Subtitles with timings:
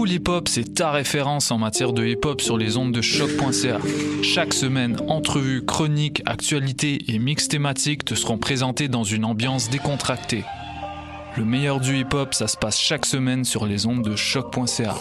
[0.00, 3.02] Pool Hip Hop, c'est ta référence en matière de hip hop sur les ondes de
[3.02, 3.76] choc.ca.
[4.22, 10.42] Chaque semaine, entrevues, chroniques, actualités et mix thématiques te seront présentés dans une ambiance décontractée.
[11.36, 14.94] Le meilleur du hip hop, ça se passe chaque semaine sur les ondes de choc.ca.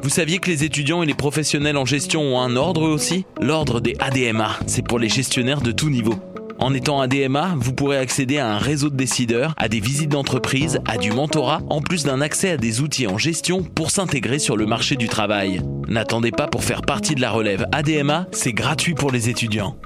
[0.00, 3.24] Vous saviez que les étudiants et les professionnels en gestion ont un ordre aussi?
[3.40, 6.14] L'ordre des ADMA, c'est pour les gestionnaires de tout niveau.
[6.62, 10.78] En étant ADMA, vous pourrez accéder à un réseau de décideurs, à des visites d'entreprise,
[10.86, 14.56] à du mentorat, en plus d'un accès à des outils en gestion pour s'intégrer sur
[14.56, 15.60] le marché du travail.
[15.88, 19.76] N'attendez pas pour faire partie de la relève ADMA, c'est gratuit pour les étudiants.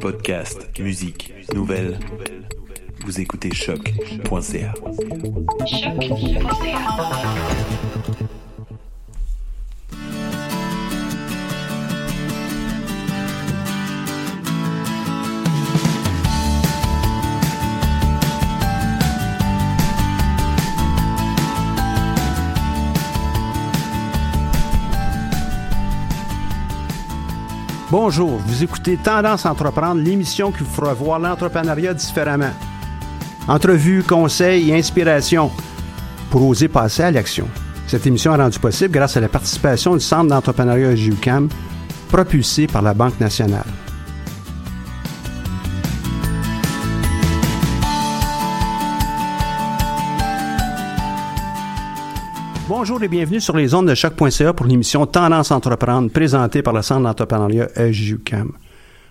[0.00, 2.00] Podcast, musique, nouvelles.
[3.04, 4.74] Vous écoutez choc.ca.
[27.90, 32.52] Bonjour, vous écoutez Tendance entreprendre, l'émission qui vous fera voir l'entrepreneuriat différemment.
[33.48, 35.50] Entrevues, conseils et inspiration
[36.30, 37.48] pour oser passer à l'action.
[37.88, 41.48] Cette émission est rendue possible grâce à la participation du Centre d'entrepreneuriat JUCAM,
[42.08, 43.66] propulsé par la Banque nationale.
[52.70, 56.82] Bonjour et bienvenue sur les ondes de choc.ca pour l'émission Tendance entreprendre présentée par le
[56.82, 58.52] Centre d'entrepreneuriat SJUCAM.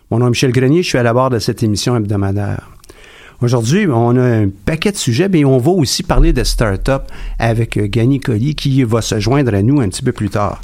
[0.09, 2.69] Mon nom est Michel Grenier, je suis à la barre de cette émission hebdomadaire.
[3.41, 7.75] Aujourd'hui, on a un paquet de sujets, mais on va aussi parler de start-up avec
[7.75, 10.61] euh, Gany Colli qui va se joindre à nous un petit peu plus tard.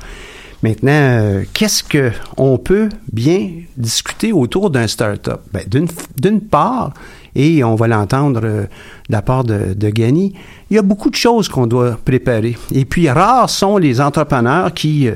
[0.64, 5.42] Maintenant, euh, qu'est-ce qu'on peut bien discuter autour d'un start-up?
[5.52, 6.94] Ben, D'une part,
[7.36, 10.34] et on va l'entendre euh, de la part de, de Gany,
[10.70, 12.58] il y a beaucoup de choses qu'on doit préparer.
[12.74, 15.16] Et puis, rares sont les entrepreneurs qui euh,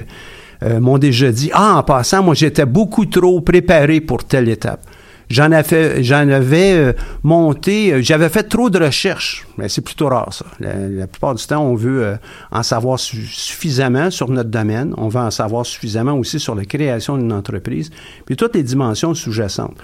[0.63, 4.81] euh, m'ont déjà dit, ah, en passant, moi, j'étais beaucoup trop préparé pour telle étape.
[5.29, 9.45] J'en avais, j'en avais euh, monté, euh, j'avais fait trop de recherches.
[9.57, 10.45] Mais c'est plutôt rare, ça.
[10.59, 12.15] La, la, plupart du temps, on veut euh,
[12.51, 14.95] en savoir su suffisamment sur notre domaine.
[14.97, 17.91] On veut en savoir suffisamment aussi sur la création d'une entreprise,
[18.25, 19.77] puis toutes les dimensions sous-jacentes.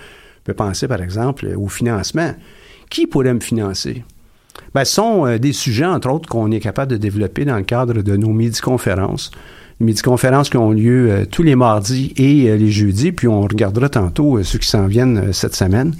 [0.46, 2.34] Peut penser, par exemple, au financement.
[2.90, 4.04] Qui pourrait me financer?
[4.74, 7.64] Ben, ce sont euh, des sujets, entre autres, qu'on est capable de développer dans le
[7.64, 9.32] cadre de nos midi-conférences
[9.80, 13.42] les midi-conférences qui ont lieu euh, tous les mardis et euh, les jeudis, puis on
[13.42, 15.94] regardera tantôt euh, ceux qui s'en viennent cette semaine.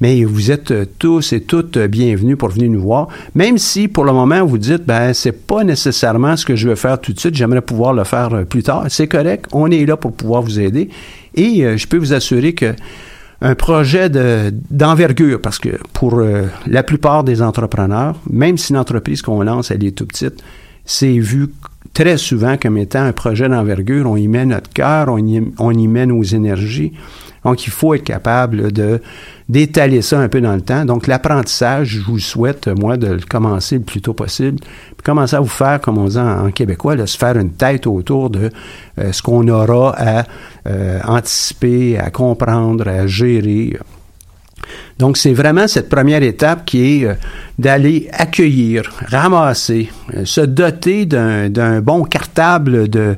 [0.00, 4.12] Mais vous êtes tous et toutes bienvenus pour venir nous voir, même si pour le
[4.12, 7.36] moment vous dites ben c'est pas nécessairement ce que je veux faire tout de suite,
[7.36, 8.86] j'aimerais pouvoir le faire plus tard.
[8.88, 10.88] C'est correct, on est là pour pouvoir vous aider
[11.36, 12.74] et je peux vous assurer que
[13.40, 14.08] un projet
[14.70, 16.22] d'envergure, parce que pour
[16.66, 20.42] la plupart des entrepreneurs, même si l'entreprise qu'on lance, elle est tout petite,
[20.84, 21.48] c'est vu
[21.94, 24.10] très souvent comme étant un projet d'envergure.
[24.10, 26.92] On y met notre cœur, on y, met nos énergies.
[27.44, 29.00] Donc, il faut être capable de
[29.46, 30.86] d'étaler ça un peu dans le temps.
[30.86, 34.58] Donc, l'apprentissage, je vous souhaite, moi, de le commencer le plus tôt possible.
[34.60, 37.86] Puis commencer à vous faire, comme on dit en, québécois, de se faire une tête
[37.86, 38.48] autour de
[38.98, 40.24] euh, ce qu'on aura à
[40.66, 43.76] euh, anticiper, à comprendre, à gérer.
[44.98, 47.14] Donc, c'est vraiment cette première étape qui est euh,
[47.58, 53.16] d'aller accueillir, ramasser, euh, se doter d'un bon cartable de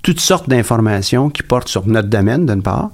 [0.00, 2.90] toutes sortes d'informations qui portent sur notre domaine, d'une part.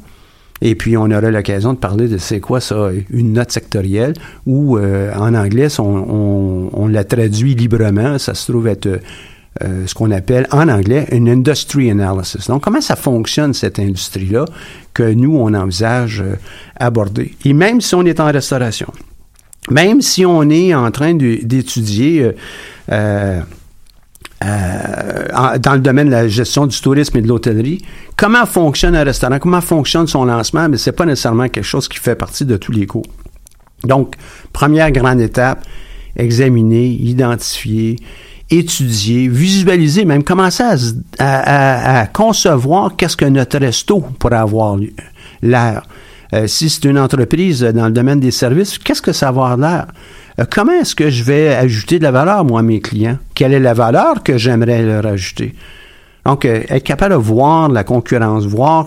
[0.60, 4.14] Et puis, on aura l'occasion de parler de c'est quoi ça, une note sectorielle,
[4.46, 8.18] ou en anglais, on, la traduit librement.
[8.18, 9.00] Ça se trouve être
[9.60, 12.46] euh, ce qu'on appelle en anglais une industry analysis.
[12.46, 14.46] Donc, comment ça fonctionne cette industrie-là
[14.94, 16.36] que nous, on envisage euh,
[16.80, 17.36] aborder?
[17.44, 18.90] Et même si on est en restauration,
[19.70, 22.32] même si on est en train d'étudier
[22.90, 23.40] euh,
[24.40, 27.84] dans le domaine de la gestion du tourisme et de l'hôtellerie,
[28.16, 31.98] comment fonctionne un restaurant, comment fonctionne son lancement, mais c'est pas nécessairement quelque chose qui
[31.98, 33.06] fait partie de tous les cours.
[33.84, 34.14] Donc,
[34.54, 35.66] première grande étape,
[36.16, 37.96] examiner, identifier,
[38.52, 40.62] étudier, visualiser, même commencer
[41.18, 44.76] à, concevoir qu'est-ce que notre resto pourrait avoir
[45.42, 45.82] l'air.
[46.34, 49.56] Euh, si c'est une entreprise dans le domaine des services, qu'est-ce que ça va avoir
[49.56, 49.86] l'air?
[50.40, 53.18] Euh, comment est-ce que je vais ajouter de la valeur, moi, à mes clients?
[53.34, 55.54] Quelle est la valeur que j'aimerais leur ajouter?
[56.24, 58.86] Donc, euh, être capable de voir la concurrence, voir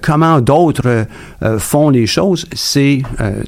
[0.00, 1.06] comment d'autres
[1.58, 3.02] font les choses, c'est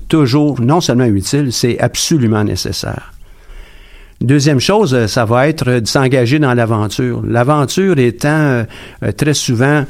[0.09, 3.13] toujours non seulement utile, c'est absolument nécessaire.
[4.21, 7.23] Deuxième chose, euh, ça va être de s'engager dans l'aventure.
[7.25, 8.65] L'aventure étant euh,
[9.05, 9.85] euh, très souvent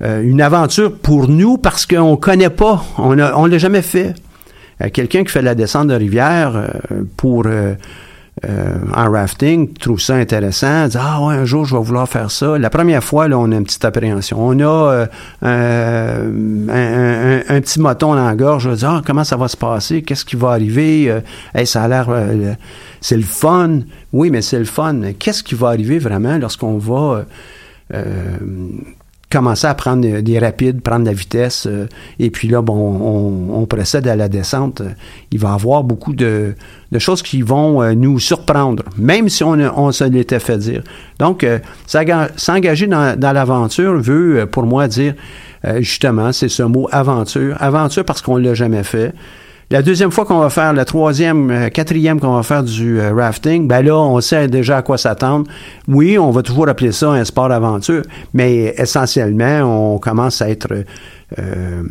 [0.00, 4.12] une aventure pour nous parce qu'on ne connaît pas, on ne l'a jamais fait.
[4.92, 6.68] Quelqu'un qui fait la descente de rivière
[7.16, 12.30] pour en rafting trouve ça intéressant, dit ah ouais un jour je vais vouloir faire
[12.30, 12.58] ça.
[12.58, 15.06] La première fois là on a une petite appréhension, on a
[15.40, 16.26] un,
[17.60, 20.36] petit moton dans la gorge, on dit ah comment ça va se passer, qu'est-ce qui
[20.36, 21.14] va arriver,
[21.64, 22.08] ça a l'air
[23.04, 23.80] c'est le fun.
[24.14, 24.98] Oui, mais c'est le fun.
[25.18, 27.26] Qu'est-ce qui va arriver vraiment lorsqu'on va
[27.92, 28.36] euh,
[29.30, 31.86] commencer à prendre des rapides, prendre la vitesse, euh,
[32.18, 34.80] et puis là, bon, on, procède à la descente?
[35.30, 36.54] Il va y avoir beaucoup de,
[36.96, 40.82] choses qui vont euh, nous surprendre, même si on, on se l'était fait dire.
[41.18, 41.46] Donc,
[41.86, 45.12] s'engager dans, dans l'aventure veut, pour moi, dire
[45.80, 47.54] justement, c'est ce mot aventure.
[47.60, 49.12] Aventure parce qu'on ne l'a jamais fait.
[49.70, 53.14] La deuxième fois qu'on va faire, la troisième, euh, quatrième qu'on va faire du euh,
[53.14, 55.46] rafting, ben là, on sait déjà à quoi s'attendre.
[55.88, 58.02] Oui, on va toujours appeler ça un sport aventure,
[58.34, 60.84] mais essentiellement, on commence à être
[61.38, 61.82] euh,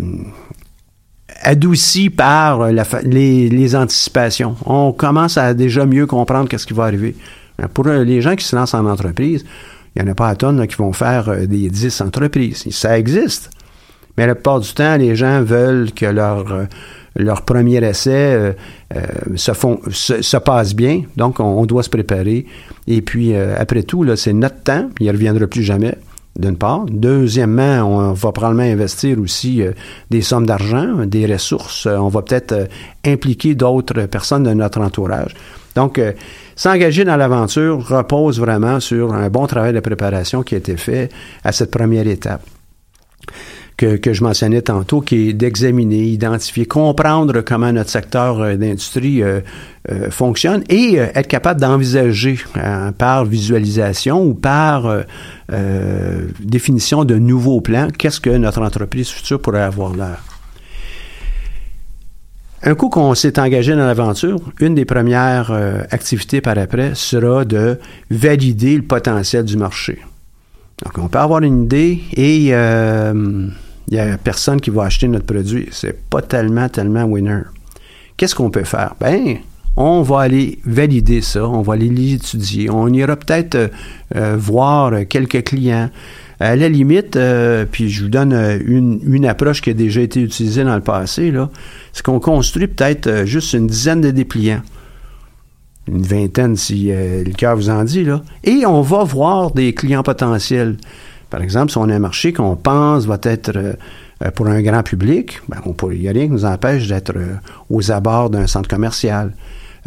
[1.41, 2.69] adouci par
[3.03, 4.55] les, anticipations.
[4.67, 7.15] On commence à déjà mieux comprendre qu'est-ce qui va arriver.
[7.73, 9.43] Pour les gens qui se lancent en entreprise,
[9.95, 12.65] il n'y en a pas à tonnes qui vont faire des 10 entreprises.
[12.71, 13.49] Ça existe.
[14.17, 16.45] Mais la plupart du temps, les gens veulent que leur
[17.15, 18.54] leur premier essai euh,
[18.95, 19.01] euh,
[19.36, 22.45] se, font, se, passe bien, donc on, doit se préparer.
[22.88, 25.95] Et puis, euh, après tout, c'est notre temps, il ne reviendra plus jamais,
[26.38, 26.86] d'une part.
[26.89, 29.62] Deuxièmement, on va probablement investir aussi
[30.10, 31.86] des sommes d'argent, des ressources.
[31.86, 32.68] on va peut-être
[33.06, 35.36] impliquer d'autres personnes de notre entourage.
[35.75, 36.01] Donc,
[36.56, 41.10] s'engager dans l'aventure repose vraiment sur un bon travail de préparation qui a été fait
[41.44, 42.42] à cette première étape
[43.77, 49.41] que, je mentionnais tantôt, qui est d'examiner, identifier, comprendre comment notre secteur euh, d'industrie euh,
[49.91, 52.38] euh, fonctionne et être capable d'envisager
[52.98, 55.03] par visualisation ou par
[56.39, 60.24] définition de nouveaux plans, qu'est-ce que notre entreprise future pourrait avoir l'air.
[62.63, 65.51] Un coup qu'on s'est engagé dans l'aventure, une des premières
[65.91, 67.77] activités par après sera de
[68.09, 70.00] valider le potentiel du marché.
[70.82, 72.53] Donc, on peut avoir une idée et il
[73.92, 75.68] n'y a personne qui va acheter notre produit.
[75.72, 77.42] C'est pas tellement, tellement winner.
[78.18, 78.96] Qu'est-ce qu'on peut faire?
[79.00, 79.38] Ben,
[79.75, 82.70] on va aller valider ça, on va aller l'étudier.
[82.70, 83.68] On ira peut-être euh,
[84.15, 85.89] euh, voir quelques clients.
[86.39, 88.34] À la limite, euh, puis je vous donne
[88.65, 91.34] une, approche qui a déjà été utilisée dans le passé,
[91.94, 94.62] c'est qu'on construit peut-être juste une dizaine de dépliants.
[95.87, 98.21] Une vingtaine si le cœur vous en dit, là.
[98.43, 100.77] Et on va voir des clients potentiels.
[101.33, 103.75] Par exemple, si on a un marché qu'on pense va être
[104.23, 105.57] euh, pour un grand public, ben,
[105.91, 107.35] il n'y a rien qui nous empêche d'être euh,
[107.71, 109.33] aux abords d'un centre commercial,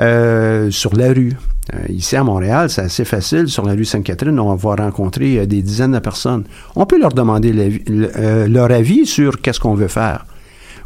[0.00, 1.34] euh, sur la rue.
[1.88, 3.48] ici à Montréal, c'est assez facile.
[3.48, 6.44] Sur la rue Sainte-Catherine, on va rencontrer des dizaines de personnes.
[6.74, 7.52] On peut leur demander
[8.48, 10.26] leur avis sur qu'est-ce qu'on veut faire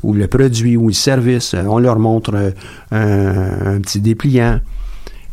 [0.02, 1.54] ou le produit ou le service.
[1.54, 2.52] On leur montre
[2.90, 4.60] un, petit dépliant.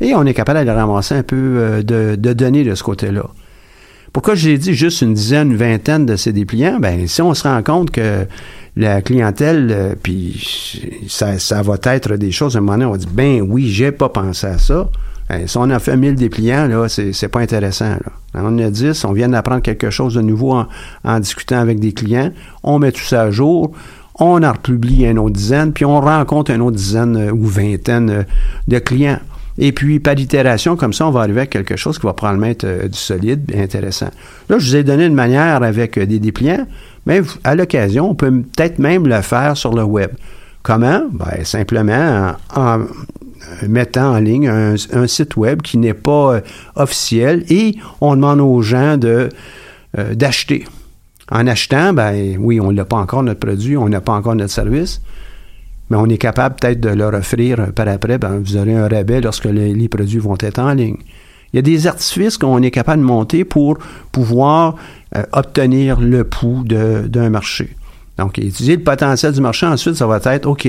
[0.01, 3.25] Et on est capable de ramasser un peu de données de ce côté-là.
[4.18, 6.80] Pourquoi j'ai dit juste une dizaine, une vingtaine de ces dépliants?
[6.80, 8.25] Ben, si on se rend compte que
[8.75, 12.92] la clientèle, euh, puis ça, ça, va être des choses, à un moment donné, on
[12.92, 14.89] va dire, ben oui, j'ai pas pensé à ça.
[15.30, 17.89] Ben, si on a fait 1000 dépliants, là, c'est pas intéressant.
[17.89, 18.12] Là.
[18.34, 20.63] On a 10, on vient d'apprendre quelque chose de nouveau
[21.04, 22.32] en, discutant avec des clients.
[22.63, 23.72] On met tout ça à jour.
[24.20, 28.10] on en republie une autre dizaine, puis on rencontre une autre dizaine euh, ou vingtaine
[28.10, 28.24] euh,
[28.68, 29.20] de clients.
[29.60, 32.48] Et puis, par itération, comme ça, on va arriver à quelque chose qui va probablement
[32.48, 34.10] être euh, du solide et intéressant.
[34.50, 36.68] Là, je vous ai donné une manière avec des dépliants,
[37.06, 40.12] mais à l'occasion, on peut peut-être même le faire sur le web.
[40.62, 41.04] Comment?
[41.12, 42.80] Ben, simplement en,
[43.68, 46.42] mettant en ligne un, site web qui n'est pas
[46.76, 49.30] officiel et on demande aux gens de
[50.14, 50.66] d'acheter.
[51.32, 54.54] En achetant, ben oui, on n'a pas encore notre produit, on n'a pas encore notre
[54.54, 55.02] service,
[55.89, 59.22] mais on est capable peut-être de leur offrir par après, ben, vous aurez un rabais
[59.22, 60.98] lorsque les, produits vont être en ligne.
[61.53, 63.77] Il y a des artifices qu'on est capable de monter pour
[64.12, 64.75] pouvoir
[65.15, 67.70] euh, obtenir le pouls d'un marché.
[68.17, 70.67] Donc, étudier le potentiel du marché, ensuite, ça va être, OK,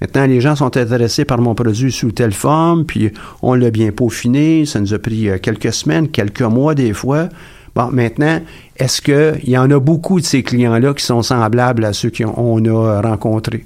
[0.00, 3.10] maintenant, les gens sont intéressés par mon produit sous telle forme, puis
[3.42, 7.28] on l'a bien peaufiné, ça nous a pris euh, quelques semaines, quelques mois des fois.
[7.74, 8.40] Bon, maintenant,
[8.76, 12.64] est-ce qu'il y en a beaucoup de ces clients-là qui sont semblables à ceux qu'on
[12.66, 13.64] a rencontrés?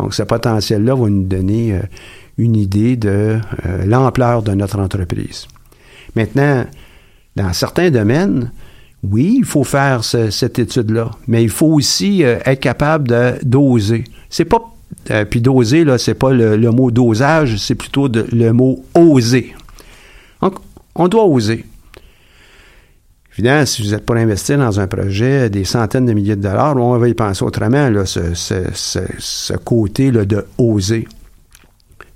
[0.00, 1.80] Donc, ce potentiel-là va nous donner euh,
[2.38, 5.46] une idée de euh, l'ampleur de notre entreprise.
[6.16, 6.64] Maintenant,
[7.36, 8.50] dans certains domaines,
[9.02, 14.04] oui, il faut faire cette étude-là, mais il faut aussi euh, être capable de doser.
[14.30, 14.58] C'est pas
[15.30, 19.54] puis doser là, c'est pas le, mot dosage, c'est plutôt le mot oser.
[20.42, 20.56] Donc,
[20.96, 21.64] on doit oser.
[23.64, 26.98] Si vous êtes pour investir dans un projet des centaines de milliers de dollars, on
[26.98, 31.08] va y penser autrement, ce, côté là, de oser.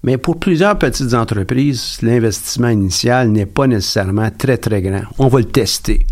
[0.02, 5.00] Mais pour plusieurs petites entreprises, l'investissement initial n'est pas nécessairement très, très grand.
[5.18, 6.04] On va le tester.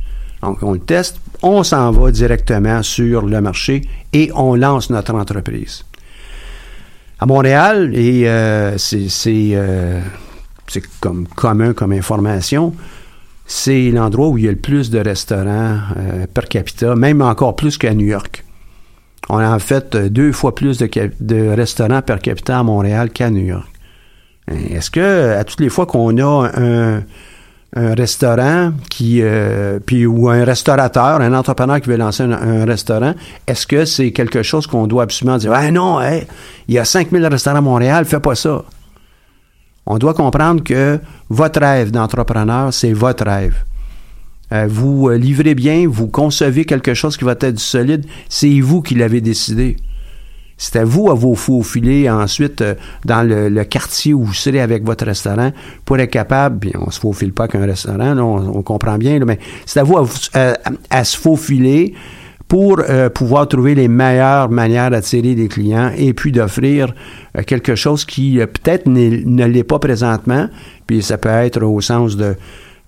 [0.42, 3.82] Donc, on le teste, on s'en va directement sur le marché
[4.14, 5.84] et on lance notre entreprise.
[7.20, 10.00] À Montréal, et euh, euh,
[10.66, 12.74] c'est comme commun comme information,
[13.46, 17.56] c'est l'endroit où il y a le plus de restaurants euh, per capita, même encore
[17.56, 18.44] plus qu'à New York.
[19.28, 23.30] On a en fait euh, deux fois plus de, restaurants per capita à Montréal qu'à
[23.30, 23.68] New York.
[24.48, 27.02] Est-ce que à toutes les fois qu'on a un,
[27.74, 33.14] restaurant euh, puis ou un restaurateur, un entrepreneur qui veut lancer un, restaurant,
[33.46, 36.00] est-ce que c'est quelque chose qu'on doit absolument dire Ah non,
[36.68, 38.64] il y a 5000 restaurants à Montréal, fais pas ça.
[39.86, 43.64] On doit comprendre que votre rêve d'entrepreneur, c'est votre rêve.
[44.52, 48.82] Euh, vous euh, livrez bien, vous concevez quelque chose qui va être solide, c'est vous
[48.82, 49.76] qui l'avez décidé.
[50.58, 52.74] C'est à vous à vous faufiler ensuite euh,
[53.04, 55.50] dans le, quartier où vous serez avec votre restaurant
[55.84, 59.80] pour être capable, bien on se faufile pas qu'un restaurant, on, comprend bien, mais c'est
[59.80, 61.94] à vous à, se faufiler
[62.52, 66.92] pour euh, pouvoir trouver les meilleures manières d'attirer des clients et puis d'offrir
[67.34, 70.50] euh, quelque chose qui euh, peut-être ne l'est pas présentement,
[70.86, 72.34] puis ça peut être au sens de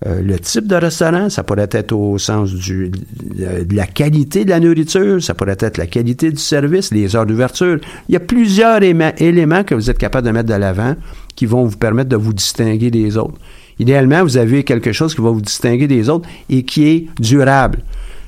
[0.05, 4.59] le type de restaurant, ça pourrait être au sens du, de, la qualité de la
[4.59, 7.79] nourriture, ça pourrait être la qualité du service, les heures d'ouverture.
[8.07, 10.95] Il y a plusieurs éléments que vous êtes capable de mettre de l'avant
[11.35, 13.39] qui vont vous permettre de vous distinguer des autres.
[13.79, 17.79] Idéalement, vous avez quelque chose qui va vous distinguer des autres et qui est durable.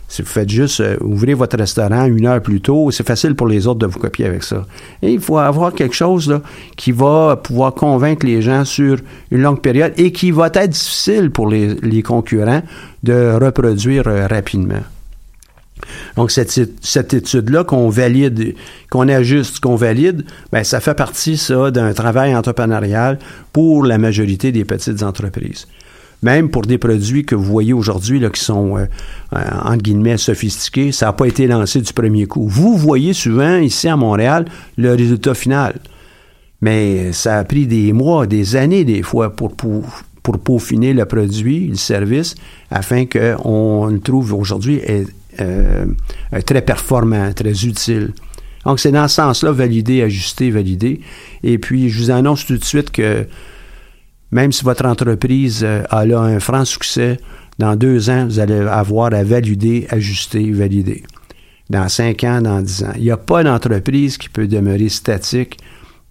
[0.08, 3.48] Si vous faites juste euh, ouvrir votre restaurant une heure plus tôt, c'est facile pour
[3.48, 4.66] les autres de vous copier avec ça.
[5.02, 6.42] Et il faut avoir quelque chose là,
[6.78, 8.98] qui va pouvoir convaincre les gens sur
[9.32, 12.62] une longue période et qui va être difficile pour les, concurrents
[13.04, 14.82] de reproduire euh, rapidement.
[16.16, 18.56] Donc, cette, cette étude-là qu'on valide,
[18.90, 23.20] qu'on ajuste, qu'on valide, ben, ça fait partie, ça, d'un travail entrepreneurial
[23.52, 25.68] pour la majorité des petites entreprises
[26.24, 28.86] même pour des produits que vous voyez aujourd'hui qui sont, euh,
[29.36, 32.48] euh, entre guillemets, sophistiqués, ça n'a pas été lancé du premier coup.
[32.48, 34.46] Vous voyez souvent ici à Montréal
[34.78, 35.76] le résultat final.
[36.62, 39.84] Mais ça a pris des mois, des années des fois pour, pour,
[40.24, 42.34] pour peaufiner le produit, le service,
[42.72, 44.82] afin qu'on le trouve aujourd'hui
[45.40, 45.86] euh,
[46.46, 48.14] très performant, très utile.
[48.66, 51.00] Donc c'est dans ce sens-là, valider, ajuster, valider.
[51.44, 53.28] Et puis je vous annonce tout de suite que
[54.32, 57.18] même si votre entreprise euh, a là un franc succès,
[57.60, 61.04] dans deux ans, vous allez avoir à valider, ajuster, valider.
[61.70, 62.94] Dans cinq ans, dans dix ans.
[62.96, 65.58] Il n'y a pas d'entreprise qui peut demeurer statique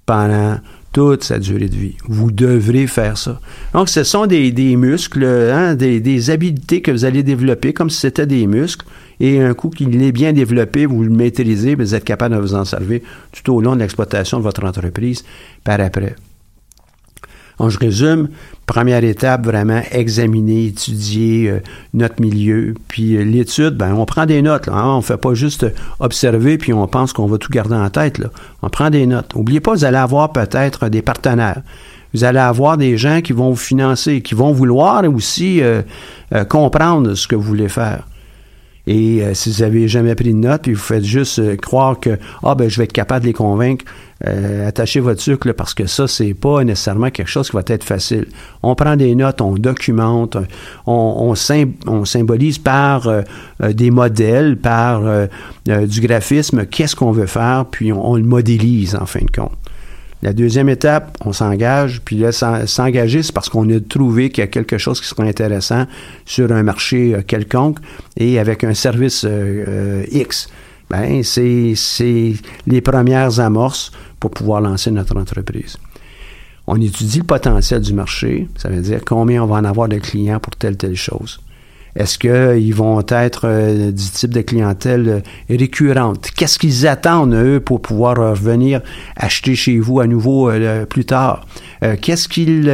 [0.04, 0.58] pendant
[0.92, 1.96] toute sa durée de vie.
[2.08, 3.40] Vous devrez faire ça.
[3.72, 8.00] Donc, ce sont des, muscles, hein, des, des, habiletés que vous allez développer comme si
[8.00, 8.86] c'était des muscles.
[9.20, 12.54] Et un coup qu'il est bien développé, vous le maîtrisez, vous êtes capable de vous
[12.54, 13.00] en servir
[13.32, 15.24] tout au long de l'exploitation de votre entreprise
[15.64, 16.16] par après.
[17.58, 18.28] Donc, je résume.
[18.66, 21.60] Première étape, vraiment examiner, étudier euh,
[21.94, 22.74] notre milieu.
[22.88, 24.66] Puis euh, l'étude, ben, on prend des notes.
[24.66, 24.94] Là, hein.
[24.94, 25.66] On ne fait pas juste
[26.00, 28.18] observer puis on pense qu'on va tout garder en tête.
[28.18, 28.28] Là.
[28.62, 29.34] On prend des notes.
[29.34, 31.62] N'oubliez pas, vous allez avoir peut-être des partenaires.
[32.12, 35.82] Vous allez avoir des gens qui vont vous financer, qui vont vouloir aussi euh,
[36.48, 38.04] comprendre ce que vous voulez faire.
[38.86, 41.98] Et euh, si vous avez jamais pris de notes, puis vous faites juste euh, croire
[41.98, 43.84] que ah ben je vais être capable de les convaincre,
[44.26, 47.82] euh, attachez votre sucre parce que ça c'est pas nécessairement quelque chose qui va être
[47.82, 48.26] facile.
[48.62, 50.36] On prend des notes, on documente,
[50.86, 51.34] on,
[51.86, 53.10] on, symbolise par
[53.60, 55.02] des modèles, par
[55.66, 59.52] du graphisme, qu'est-ce qu'on veut faire, puis on le modélise en fin de compte.
[60.22, 64.44] La deuxième étape, on s'engage, puis là, s'engager, c'est parce qu'on a trouvé qu'il y
[64.44, 65.86] a quelque chose qui serait intéressant
[66.24, 67.78] sur un marché euh, quelconque
[68.16, 70.48] et avec un service euh, euh, X.
[70.88, 71.74] Ben, c'est
[72.66, 75.76] les premières amorces pour pouvoir lancer notre entreprise.
[76.66, 79.98] On étudie le potentiel du marché, ça veut dire combien on va en avoir de
[79.98, 81.40] clients pour telle telle chose.
[81.96, 86.30] Est-ce qu'ils vont être euh, du type de clientèle euh, récurrente?
[86.36, 88.82] Qu'est-ce qu'ils attendent, eux, pour pouvoir revenir
[89.16, 91.46] acheter chez vous à nouveau euh, plus tard?
[92.00, 92.72] Qu'est-ce qu'ils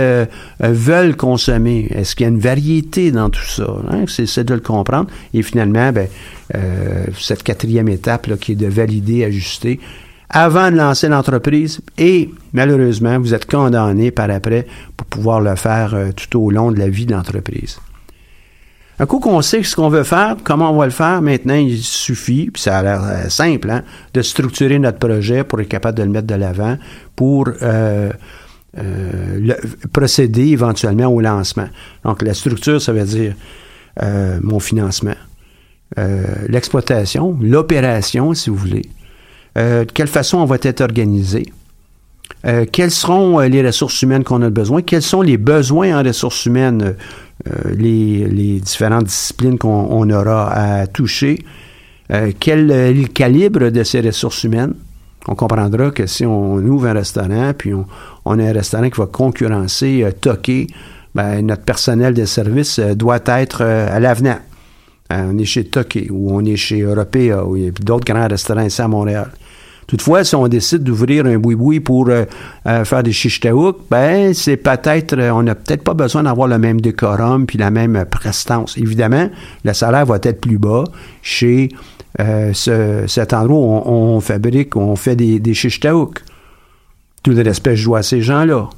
[0.60, 1.88] veulent consommer?
[1.90, 3.66] Est-ce qu'il y a une variété dans tout ça?
[3.90, 4.04] Hein?
[4.06, 5.10] C'est de le comprendre.
[5.34, 6.06] Et finalement, ben,
[7.18, 9.80] cette quatrième étape là, qui est de valider, ajuster,
[10.30, 15.94] avant de lancer l'entreprise et malheureusement, vous êtes condamné par après pour pouvoir le faire
[16.16, 17.80] tout au long de la vie de l'entreprise.
[18.98, 21.82] Un coup qu'on sait ce qu'on veut faire, comment on va le faire, maintenant, il
[21.82, 23.82] suffit, puis ça a l'air euh, simple, hein,
[24.12, 26.76] de structurer notre projet pour être capable de le mettre de l'avant,
[27.16, 28.12] pour euh,
[28.78, 29.54] euh,
[29.92, 31.68] procéder éventuellement au lancement.
[32.04, 33.34] Donc, la structure, ça veut dire
[34.42, 35.16] mon financement,
[36.48, 38.88] l'exploitation, l'opération, si vous voulez,
[39.54, 41.44] de quelle façon on va être organisé,
[42.72, 46.96] quelles seront les ressources humaines qu'on a besoin, quels sont les besoins en ressources humaines
[47.50, 51.44] euh, les, différentes disciplines qu'on aura à toucher,
[52.12, 54.74] euh, quel est le calibre de ces ressources humaines?
[55.26, 59.06] On comprendra que si on ouvre un restaurant, puis on, a un restaurant qui va
[59.06, 60.68] concurrencer, euh, toquer,
[61.16, 64.38] ben, notre personnel de service doit être à l'avenant.
[65.10, 68.28] on est chez Toqué ou on est chez Européa ou il y a d'autres grands
[68.28, 69.30] restaurants ici à Montréal.
[69.86, 72.24] Toutefois, si on décide d'ouvrir un boui-boui pour euh,
[72.66, 76.58] euh, faire des chichtaouk, ben c'est peut-être, euh, on n'a peut-être pas besoin d'avoir le
[76.58, 78.76] même décorum puis la même prestance.
[78.78, 79.28] Évidemment,
[79.64, 80.84] le salaire va être plus bas
[81.22, 81.70] chez
[82.54, 87.98] cet endroit où on, fabrique, où on fait des, des Tout le respect, je dois
[88.00, 88.68] à ces gens-là.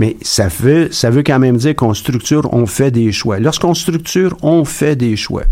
[0.00, 3.38] Mais ça veut, ça veut quand même dire qu'on structure, on fait des choix.
[3.38, 5.44] Lorsqu'on structure, on fait des choix.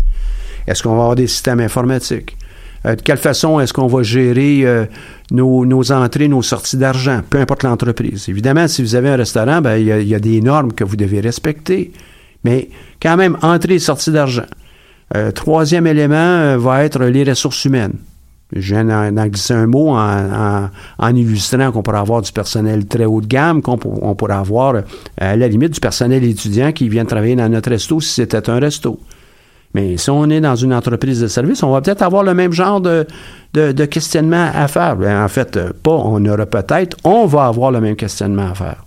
[0.67, 2.35] Est-ce qu'on va avoir des systèmes informatiques?
[2.85, 4.85] Euh, de quelle façon est-ce qu'on va gérer euh,
[5.31, 8.29] nos, entrées, nos sorties d'argent, peu importe l'entreprise.
[8.29, 11.19] Évidemment, si vous avez un restaurant, ben, il, y a, des normes que vous devez
[11.19, 11.91] respecter,
[12.43, 12.69] mais
[13.01, 14.45] quand même, entrée et sortie d'argent.
[15.15, 17.95] Euh, troisième élément va être les ressources humaines.
[18.55, 20.69] Je viens d'en glisser un mot en,
[21.15, 24.75] illustrant qu'on pourrait avoir du personnel très haut de gamme, qu'on on pourrait avoir,
[25.17, 28.59] à la limite, du personnel étudiant qui vient travailler dans notre resto si c'était un
[28.59, 28.99] resto.
[29.75, 32.51] Mais si on est dans une entreprise de service, on va peut-être avoir le même
[32.51, 33.05] genre de,
[33.53, 34.95] de, questionnement à faire.
[34.95, 38.55] Ben, en fait, euh, pas on aura peut-être, on va avoir le même questionnement à
[38.55, 38.83] faire.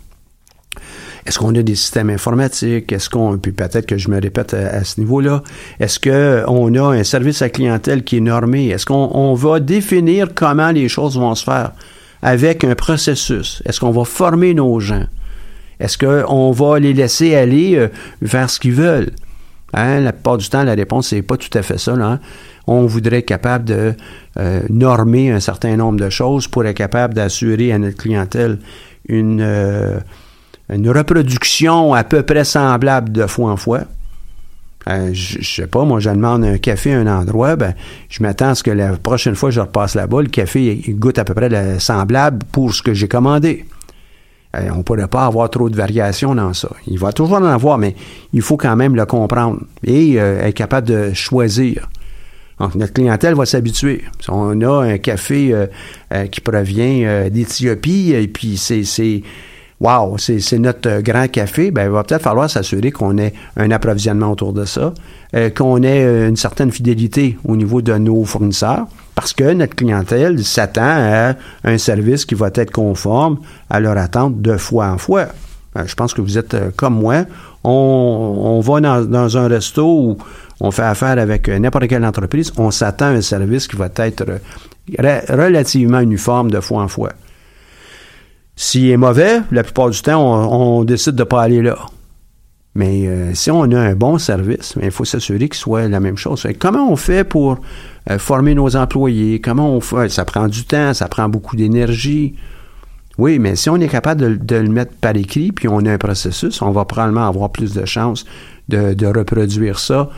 [1.25, 2.91] Est-ce qu'on a des systèmes informatiques?
[2.91, 5.43] Est-ce qu'on, puis peut-être que je me répète à, ce niveau-là,
[5.79, 8.71] est-ce qu'on a un service à clientèle qui est normé?
[8.71, 11.73] Est-ce qu'on va définir comment les choses vont se faire
[12.23, 13.63] avec un processus?
[13.65, 15.05] Est-ce qu'on va former nos gens?
[15.79, 17.89] Est-ce qu'on va les laisser aller euh,
[18.21, 19.11] vers ce qu'ils veulent?
[19.75, 21.97] Hein, la plupart du temps, la réponse, c'est pas tout à fait ça.
[21.97, 22.19] Là,
[22.67, 23.95] On voudrait être capable de
[24.39, 28.59] euh, normer un certain nombre de choses pour être capable d'assurer à notre clientèle
[29.09, 29.99] une, euh,
[30.69, 33.81] reproduction à peu près semblable de fois en fois.
[34.89, 37.73] Euh, je, je sais pas, moi, je demande un café à un endroit, ben,
[38.09, 41.25] je m'attends à ce que la prochaine fois je repasse là-bas, le café goûte à
[41.25, 43.65] peu près semblable pour ce que j'ai commandé.
[44.55, 46.69] Euh, on ne pourrait pas avoir trop de variations dans ça.
[46.87, 47.95] Il va toujours en avoir, mais
[48.33, 51.89] il faut quand même le comprendre et euh, être capable de choisir.
[52.61, 54.05] Donc, notre clientèle va s'habituer.
[54.21, 59.23] Si on a un café euh, qui provient d'Éthiopie, et puis c'est,
[59.81, 64.31] wow, c'est, notre grand café, ben, il va peut-être falloir s'assurer qu'on ait un approvisionnement
[64.31, 64.93] autour de ça,
[65.57, 68.87] qu'on ait une certaine fidélité au niveau de nos fournisseurs.
[69.15, 74.41] Parce que notre clientèle s'attend à un service qui va être conforme à leur attente
[74.41, 75.29] de fois en fois.
[75.75, 77.25] Ben, je pense que vous êtes euh, comme moi.
[77.65, 80.19] On, va dans, un resto où
[80.61, 83.89] on fait affaire avec euh, n'importe quelle entreprise, on s'attend à un service qui va
[83.97, 87.13] être euh, relativement uniforme de fois en fois.
[88.55, 91.79] S'il est mauvais, la plupart du temps, on, décide de ne pas aller là.
[92.75, 96.17] Mais si on a un bon service, ben, il faut s'assurer qu'il soit la même
[96.17, 96.47] chose.
[96.59, 97.59] comment on fait pour
[98.11, 102.35] euh, former nos employés, comment on fait, ça prend du temps, ça prend beaucoup d'énergie.
[103.17, 105.99] Oui, mais si on est capable de, le mettre par écrit, puis on a un
[105.99, 108.25] processus, on va probablement avoir plus de chances
[108.69, 110.09] de, reproduire ça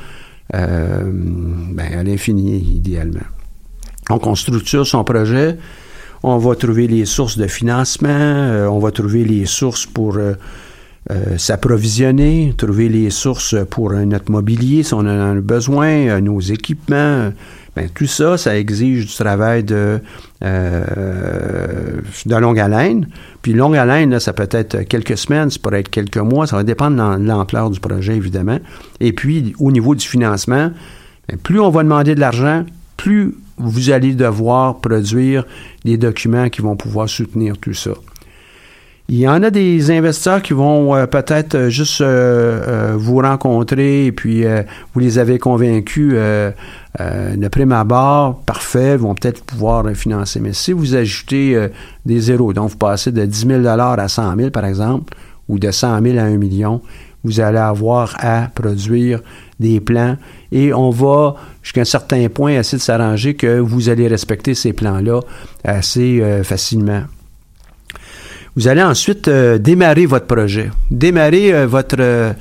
[0.52, 3.26] ben, à l'infini, idéalement.
[4.08, 5.58] Donc, on structure son projet,
[6.22, 10.18] on va trouver les sources de financement, on va trouver les sources pour
[11.36, 17.30] s'approvisionner, trouver les sources pour notre mobilier si on en a besoin, nos équipements,
[17.76, 20.00] Bien, tout ça, ça exige du travail de,
[20.44, 23.08] euh, de longue haleine.
[23.42, 26.62] Puis longue haleine, ça peut être quelques semaines, ça pourrait être quelques mois, ça va
[26.62, 28.58] dépendre de l'ampleur du projet, évidemment.
[29.00, 30.70] Et puis, au niveau du financement,
[31.28, 32.64] bien, plus on va demander de l'argent,
[32.96, 35.44] plus vous allez devoir produire
[35.84, 37.92] des documents qui vont pouvoir soutenir tout ça.
[39.10, 44.06] Il y en a des investisseurs qui vont euh, peut-être euh, juste euh, vous rencontrer
[44.06, 44.44] et puis
[44.94, 50.40] vous les avez convaincus de prime abord, parfait, vont peut-être pouvoir financer.
[50.40, 51.68] Mais si vous ajoutez
[52.06, 55.14] des zéros, donc vous passez de 10 000 à 100 000 par exemple,
[55.48, 56.80] ou de 100 000 à 1 million,
[57.24, 59.20] vous allez avoir à produire
[59.60, 60.16] des plans
[60.50, 64.72] et on va jusqu'à un certain point essayer de s'arranger que vous allez respecter ces
[64.72, 65.20] plans-là
[65.64, 67.02] assez facilement.
[68.56, 70.70] Vous allez ensuite euh, démarrer votre projet.
[70.90, 71.96] Démarrer euh, votre...
[71.98, 72.32] Euh,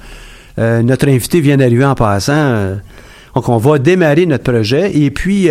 [0.83, 2.77] notre invité vient d'arriver en passant.
[3.33, 5.49] donc, on va démarrer notre projet et puis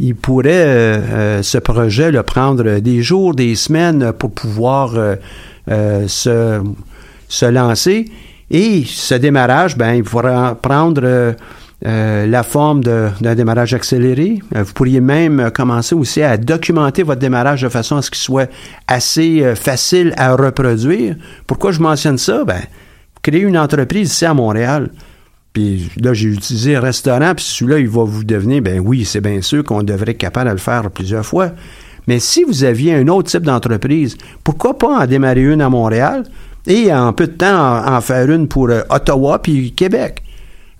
[0.00, 4.94] il pourrait, ce projet, le prendre des jours, des semaines pour pouvoir
[5.68, 6.62] se,
[7.28, 8.06] se lancer.
[8.50, 11.34] Et ce démarrage, ben, il faudra prendre
[11.86, 14.40] euh, la forme d'un démarrage accéléré.
[14.56, 18.18] Euh, vous pourriez même commencer aussi à documenter votre démarrage de façon à ce qu'il
[18.18, 18.50] soit
[18.88, 21.14] assez euh, facile à reproduire.
[21.46, 22.44] Pourquoi je mentionne ça?
[22.44, 22.62] Ben,
[23.22, 24.90] créer une entreprise ici à Montréal.
[25.52, 29.40] Puis là, j'ai utilisé restaurant, puis celui-là, il va vous devenir, ben oui, c'est bien
[29.40, 31.52] sûr qu'on devrait être capable de le faire plusieurs fois.
[32.08, 36.24] Mais si vous aviez un autre type d'entreprise, pourquoi pas en démarrer une à Montréal
[36.66, 40.22] et en peu de temps en, faire une pour Ottawa puis Québec?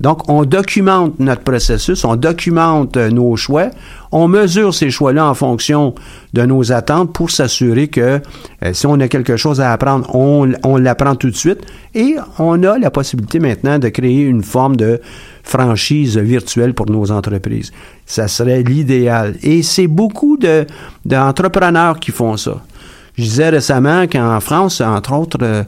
[0.01, 3.71] Donc, on documente notre processus, on documente euh, nos choix,
[4.13, 5.95] on mesure ces choix-là en fonction
[6.33, 8.21] de nos attentes pour s'assurer que
[8.65, 12.17] euh, si on a quelque chose à apprendre, on, on l'apprend tout de suite et
[12.39, 15.01] on a la possibilité maintenant de créer une forme de
[15.43, 17.73] franchise virtuelle pour nos entreprises.
[18.07, 19.35] Ça serait l'idéal.
[19.43, 20.39] Et c'est beaucoup
[21.05, 22.63] d'entrepreneurs qui font ça.
[23.17, 25.65] Je disais récemment qu'en France, entre autres,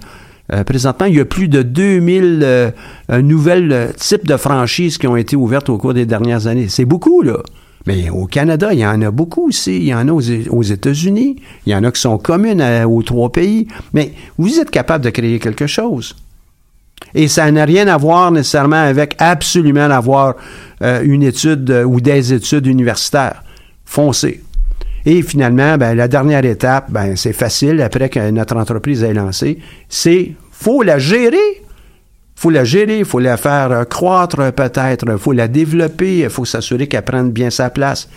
[0.52, 2.70] euh, euh, présentement, il y a plus de 2000 euh,
[3.10, 6.68] euh, nouvelles types de franchises qui ont été ouvertes au cours des dernières années.
[6.68, 7.38] C'est beaucoup, là.
[7.86, 9.76] Mais au Canada, il y en a beaucoup aussi.
[9.76, 11.36] Il y en a aux, États-Unis.
[11.66, 13.68] Il y en a qui sont communes aux trois pays.
[13.94, 16.14] Mais vous êtes capable de créer quelque chose.
[17.14, 20.34] Et ça n'a rien à voir nécessairement avec absolument avoir
[20.82, 23.42] une étude ou des études universitaires.
[23.86, 24.42] Foncez.
[25.06, 29.58] Et finalement, ben, la dernière étape, ben, c'est facile après que notre entreprise est lancée,
[29.88, 31.36] c'est faut la gérer.
[32.36, 37.30] faut la gérer, faut la faire croître peut-être, faut la développer, faut s'assurer qu'elle prenne
[37.30, 38.08] bien sa place.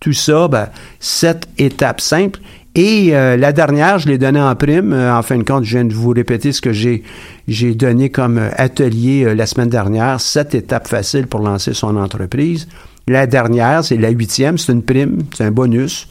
[0.00, 0.68] Tout ça, ben,
[1.00, 2.40] cette étape simple.
[2.74, 4.92] Et euh, la dernière, je l'ai donnée en prime.
[4.92, 7.02] Euh, en fin de compte, je viens de vous répéter ce que j'ai,
[7.48, 10.20] j'ai donné comme atelier euh, la semaine dernière.
[10.20, 12.68] Sept étapes faciles pour lancer son entreprise.
[13.08, 16.08] La dernière, c'est la huitième, c'est une prime, c'est un bonus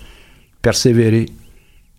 [0.66, 1.28] persévérer.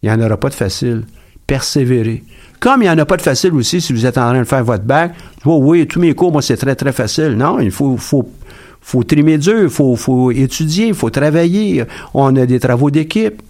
[0.03, 1.05] Il n'y en aura pas de facile.
[1.47, 2.25] Persévérer.
[2.59, 4.45] Comme il n'y en a pas de facile aussi si vous êtes en train de
[4.45, 5.15] faire votre bac.
[5.45, 7.37] Oh oui, tous mes cours, moi, c'est très, très facile.
[7.37, 8.29] Non, il faut, faut,
[8.81, 11.85] faut trimer dur, il faut, faut étudier, il faut travailler.
[12.13, 13.41] On a des travaux d'équipe.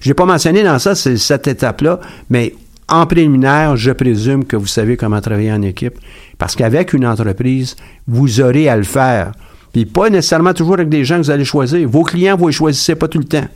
[0.00, 2.54] Je n'ai pas mentionné dans ça cette étape-là, mais
[2.86, 5.98] en préliminaire, je présume que vous savez comment travailler en équipe.
[6.38, 7.74] Parce qu'avec une entreprise,
[8.06, 9.32] vous aurez à le faire.
[9.72, 11.88] Puis pas nécessairement toujours avec des gens que vous allez choisir.
[11.88, 13.48] Vos clients, vous ne les choisissez pas tout le temps.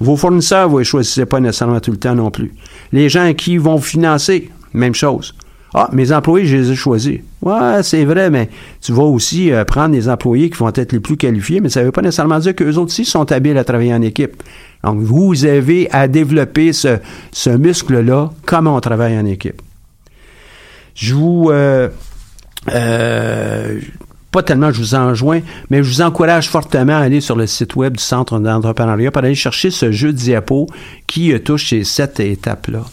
[0.00, 2.52] Vos fournisseurs, vous ne les choisissez pas nécessairement tout le temps non plus.
[2.92, 5.34] Les gens qui vont vous financer, même chose.
[5.74, 7.20] Ah, mes employés, je les ai choisis.
[7.42, 8.48] Ouais, c'est vrai, mais
[8.80, 11.80] tu vas aussi euh, prendre des employés qui vont être les plus qualifiés, mais ça
[11.80, 14.42] ne veut pas nécessairement dire qu'eux aussi sont habiles à travailler en équipe.
[14.84, 16.98] Donc, vous avez à développer ce,
[17.32, 19.60] ce muscle-là, comment on travaille en équipe.
[20.94, 21.50] Je vous...
[21.50, 21.88] Euh,
[22.72, 23.80] euh,
[24.36, 27.74] pas tellement je vous enjoins, mais je vous encourage fortement à aller sur le site
[27.74, 30.66] web du Centre d'entrepreneuriat pour aller chercher ce jeu de diapo
[31.06, 32.84] qui euh, touche ces sept étapes-là.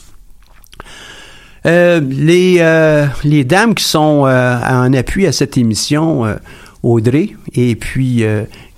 [1.65, 6.33] Euh, les, euh, les dames qui sont en appui à cette émission,
[6.81, 8.23] Audrey et puis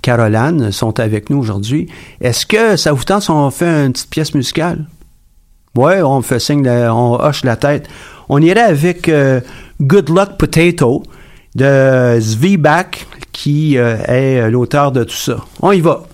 [0.02, 1.86] Caroline, sont avec nous aujourd'hui.
[2.20, 4.86] Est-ce que ça vous tente si on fait une petite pièce musicale?
[5.76, 7.86] Oui, on fait signe, on hoche la tête.
[8.28, 9.08] On irait avec
[9.80, 11.04] Good Luck Potato
[11.56, 15.38] de Zvibak, qui euh, est euh, l'auteur de tout ça.
[15.60, 16.05] On y va.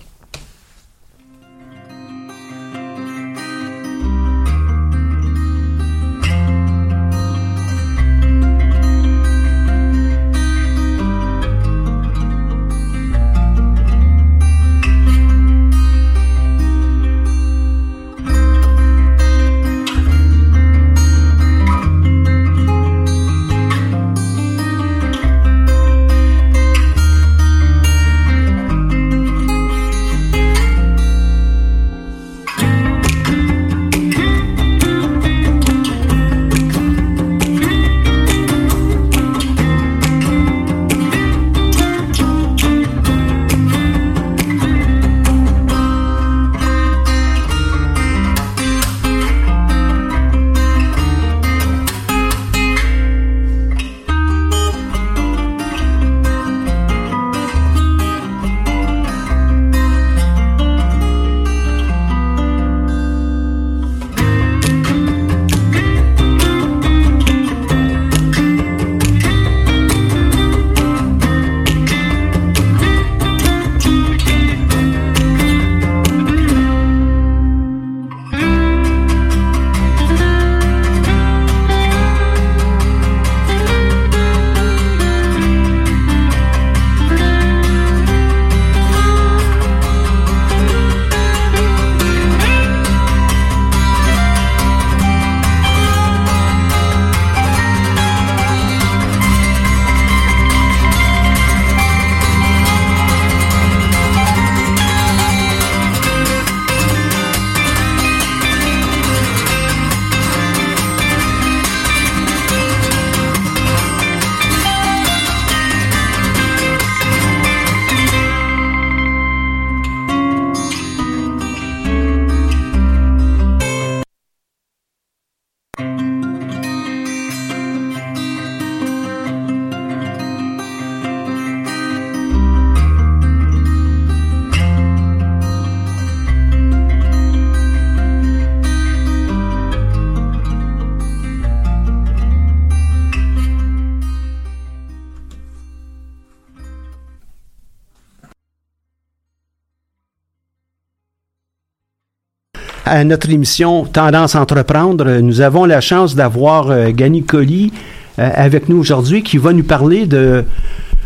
[152.93, 155.17] À notre émission Tendance Entreprendre.
[155.19, 157.73] Nous avons la chance d'avoir euh, Gany Colli
[158.19, 160.43] euh, avec nous aujourd'hui qui va nous parler de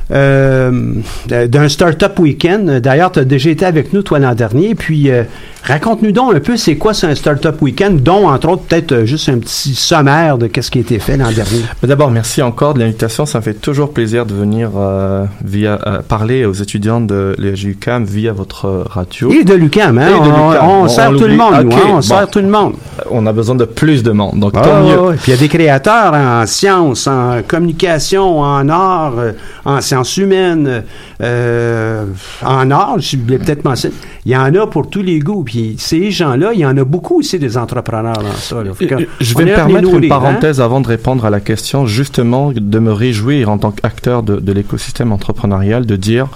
[0.09, 2.79] d'un Startup Weekend.
[2.79, 4.75] D'ailleurs, tu as déjà été avec nous, toi, l'an dernier.
[4.75, 5.23] Puis, euh,
[5.63, 9.29] raconte-nous donc un peu, c'est quoi un Startup Weekend, dont, entre autres, peut-être euh, juste
[9.29, 11.63] un petit sommaire de qu'est-ce qui a été fait l'an dernier.
[11.83, 13.25] D'abord, merci encore de l'invitation.
[13.25, 18.05] Ça me fait toujours plaisir de venir euh, via euh, parler aux étudiants de l'UQAM
[18.05, 19.31] via votre radio.
[19.31, 20.11] Et de l'UQAM, hein?
[20.11, 21.77] De on, sert tout le monde, hein?
[21.89, 22.73] On sert tout le monde.
[23.09, 25.15] On a besoin de plus de monde, donc tant mieux.
[25.21, 29.31] Puis il y a des créateurs en sciences, en communication, en art, euh,
[29.65, 30.83] en sciences humaines,
[31.21, 32.05] euh,
[32.43, 33.95] en art, je vais peut-être mentionner.
[34.25, 35.43] Il y en a pour tous les goûts.
[35.43, 38.63] Puis ces gens-là, il y en a beaucoup aussi des entrepreneurs dans ça.
[38.63, 38.73] là.
[38.73, 40.09] Fait que Je vais me permettre une hein?
[40.09, 44.39] parenthèse avant de répondre à la question, justement de me réjouir en tant qu'acteur de,
[44.39, 46.27] de l'écosystème entrepreneurial, de dire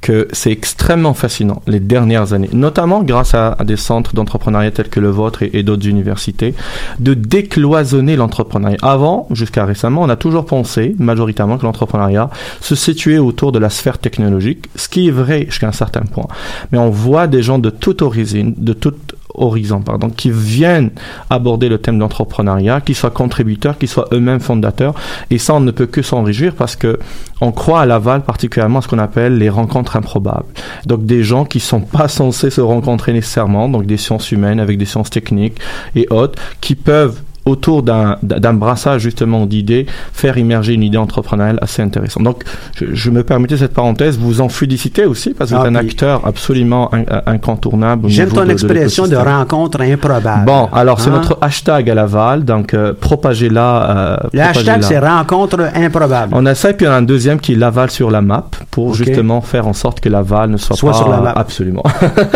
[0.00, 5.00] que c'est extrêmement fascinant les dernières années, notamment grâce à, des centres d'entrepreneuriat tels que
[5.00, 6.54] le vôtre et, et d'autres universités,
[6.98, 8.78] de décloisonner l'entrepreneuriat.
[8.82, 13.70] Avant, jusqu'à récemment, on a toujours pensé majoritairement que l'entrepreneuriat se situait autour de la
[13.70, 16.26] sphère technologique, ce qui est vrai jusqu'à un certain point.
[16.72, 20.90] Mais on voit des gens de toute origine, de toute horizon, pardon, qui viennent
[21.28, 24.94] aborder le thème d'entrepreneuriat, qui soient contributeurs, qui soient eux-mêmes fondateurs.
[25.30, 26.98] Et ça, on ne peut que s'en réjouir parce que
[27.40, 30.46] on croit à Laval particulièrement à ce qu'on appelle les rencontres improbables.
[30.86, 34.78] Donc des gens qui sont pas censés se rencontrer nécessairement, donc des sciences humaines avec
[34.78, 35.58] des sciences techniques
[35.94, 38.16] et autres, qui peuvent autour d'un
[38.54, 42.22] brassage justement d'idées, faire immerger une idée entrepreneuriale assez intéressante.
[42.22, 42.44] Donc,
[42.76, 45.72] je, je me permettais cette parenthèse, vous en féliciter aussi parce que vous Ah, êtes
[45.72, 48.08] un acteur absolument in- incontournable.
[48.08, 49.36] J'aime ton de- de expression de, l'écosystème.
[49.38, 50.44] rencontre improbable.
[50.46, 51.14] Bon, alors c'est Hein?
[51.20, 53.90] notre hashtag à Laval, donc euh, propagez-la.
[53.90, 56.32] euh, Le hashtag, c'est rencontre improbable.
[56.36, 58.46] On a ça et puis on a un deuxième qui est Laval sur la map
[58.70, 61.32] pour justement faire en sorte que Laval ne soit, Soit pas sur la map.
[61.36, 61.82] absolument.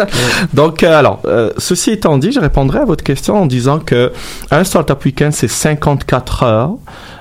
[0.55, 4.13] Donc euh, alors, euh, ceci étant dit, je répondrai à votre question en disant que
[4.51, 6.77] un startup weekend c'est 54 heures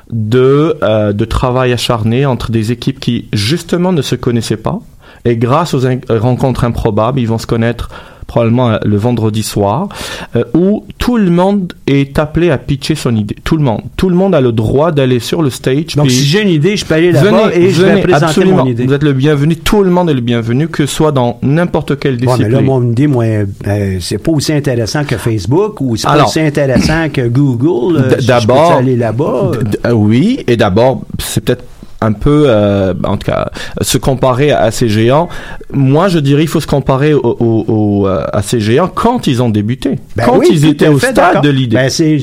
[0.10, 4.80] de euh, de travail acharné entre des équipes qui justement ne se connaissaient pas.
[5.26, 7.89] Et grâce aux rencontres improbables, ils vont se connaître
[8.27, 9.89] probablement euh, le vendredi soir,
[10.36, 13.36] euh, où tout le monde est appelé à pitcher son idée.
[13.43, 13.81] Tout le monde.
[13.97, 15.95] Tout le monde a le droit d'aller sur le stage.
[15.95, 18.57] Donc, si j'ai une idée, je peux aller là-bas Venez, et je vais présenter absolument.
[18.63, 18.86] mon idée.
[18.86, 19.55] Vous êtes le bienvenu.
[19.55, 22.51] Tout le monde est le bienvenu, que ce soit dans n'importe quelle Bon, mais discipline.
[22.57, 26.39] là, mon idée, moi, euh, c'est pas aussi intéressant que Facebook ou c'est pas aussi
[26.39, 27.97] intéressant que Google.
[27.97, 29.51] euh, d'abord- peux aller là-bas.
[29.93, 31.63] oui, et d'abord, c'est peut-être
[32.03, 33.49] un peu, euh, en tout cas,
[33.81, 35.29] se comparer à, ces géants.
[35.71, 39.27] Moi, je dirais, il faut se comparer au, au- au, euh, à ces géants quand
[39.27, 41.75] ils ont débuté, Ben quand oui, ils étaient au fait, stade de l'idée.
[41.77, 42.19] Ben, c'est,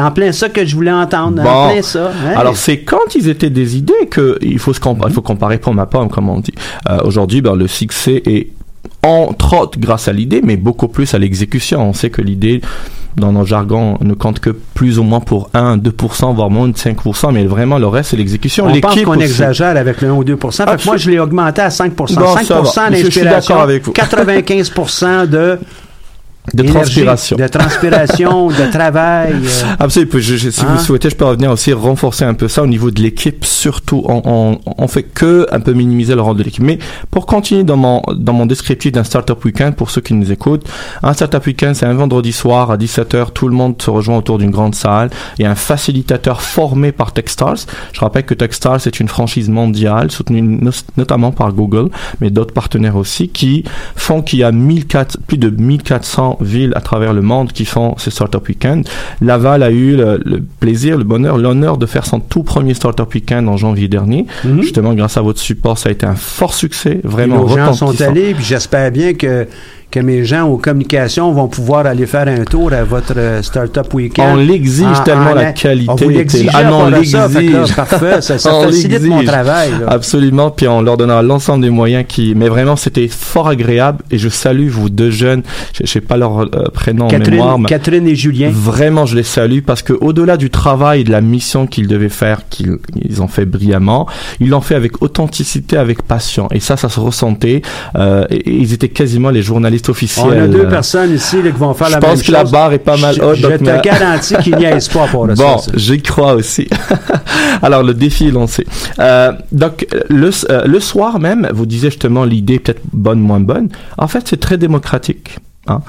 [0.00, 1.42] en plein ça que je voulais entendre.
[1.42, 1.72] En Bon.
[1.72, 2.10] plein ça.
[2.10, 2.34] hein.
[2.36, 5.58] Alors c'est quand ils étaient des idées que il faut se compa- il faut comparer
[5.58, 6.54] pomme à pomme comme on dit.
[6.88, 8.48] Euh, Aujourd'hui, ben, le succès est
[9.02, 11.88] entre autres grâce à l'idée, mais beaucoup plus à l'exécution.
[11.88, 12.60] On sait que l'idée
[13.16, 16.76] dans nos jargons ne compte que plus ou moins pour 1, 2%, voire moins de
[16.76, 18.66] 5%, mais vraiment le reste c'est l'exécution.
[18.66, 20.76] on pense qu'on exagère avec le 1 ou 2 Fait que Absolument.
[20.86, 22.90] moi, je l'ai augmenté à 5 Bon, 5 ça va.
[22.90, 23.92] Je suis d'inspiration, d'accord avec vous.
[23.92, 25.58] 95% de
[26.54, 27.36] de transpiration.
[27.36, 29.34] de transpiration, de travail.
[29.34, 29.74] euh.
[29.78, 30.10] Absolument.
[30.14, 30.74] Je- je- si Hein?
[30.74, 33.44] vous souhaitez, je peux revenir aussi renforcer un peu ça au niveau de l'équipe.
[33.44, 36.62] Surtout, on, on, on fait que un peu minimiser le rôle de l'équipe.
[36.64, 36.78] Mais
[37.10, 40.66] pour continuer dans mon dans mon descriptif d'un startup weekend, pour ceux qui nous écoutent,
[41.02, 43.32] un startup weekend, c'est un vendredi soir à 17h.
[43.32, 45.10] Tout le monde se rejoint autour d'une grande salle.
[45.38, 47.58] Il y a un facilitateur formé par Techstars.
[47.92, 52.54] Je rappelle que Techstars est une franchise mondiale soutenue no- notamment par Google, mais d'autres
[52.54, 53.62] partenaires aussi, qui
[53.94, 57.94] font qu'il y a 1400 plus de 1400 villes à travers le monde qui font
[57.98, 58.88] ces Startup Weekend.
[59.20, 63.12] Laval a eu le, le plaisir, le bonheur, l'honneur de faire son tout premier Startup
[63.12, 64.26] Weekend en janvier dernier.
[64.44, 64.62] Mhm.
[64.62, 68.00] Justement, grâce à votre support, ça a été un fort succès, vraiment nos gens sont
[68.00, 69.46] allés, puis j'espère bien que,
[69.90, 73.92] que mes gens aux communications vont pouvoir aller faire un tour à votre euh, Startup
[73.92, 74.32] Weekend.
[74.32, 75.90] On l'exige En- tellement en- la qualité.
[75.90, 76.48] On vous l'exige.
[76.54, 77.74] Ah non, on l'exige.
[77.74, 79.70] parfait, ça, ça facilite mon travail.
[79.80, 79.86] là.
[79.88, 82.34] Absolument, puis on leur donnera l'ensemble des moyens qui.
[82.36, 85.42] Mais vraiment, c'était fort agréable et je salue vous deux jeunes.
[85.72, 88.50] Je, je sais pas leur euh, prénom en mémoire, Catherine, mais Catherine et Julien.
[88.52, 92.08] Vraiment, je les salue parce que au-delà du travail et de la mission qu'ils devaient
[92.08, 94.06] faire, qu'ils ils ont fait brillamment,
[94.38, 96.46] ils l'ont fait avec authenticité, avec passion.
[96.52, 97.62] Et ça, ça se ressentait.
[97.96, 100.26] Euh, et, et ils étaient quasiment les journalistes officiels.
[100.26, 102.26] On a deux personnes ici là, qui vont faire je la même pense chose.
[102.26, 103.36] que la barre est pas mal Je- haute.
[103.36, 105.34] Je, donc, te garantis qu'il n'y a pas pour ça.
[105.34, 106.68] Bon, j'y crois aussi.
[107.62, 108.66] Alors, le défi est lancé.
[108.98, 113.68] Euh, donc, le, euh, le soir même, vous disiez justement l'idée peut-être bonne, moins bonne.
[113.98, 115.38] En fait, c'est très démocratique.
[115.66, 115.82] Hein.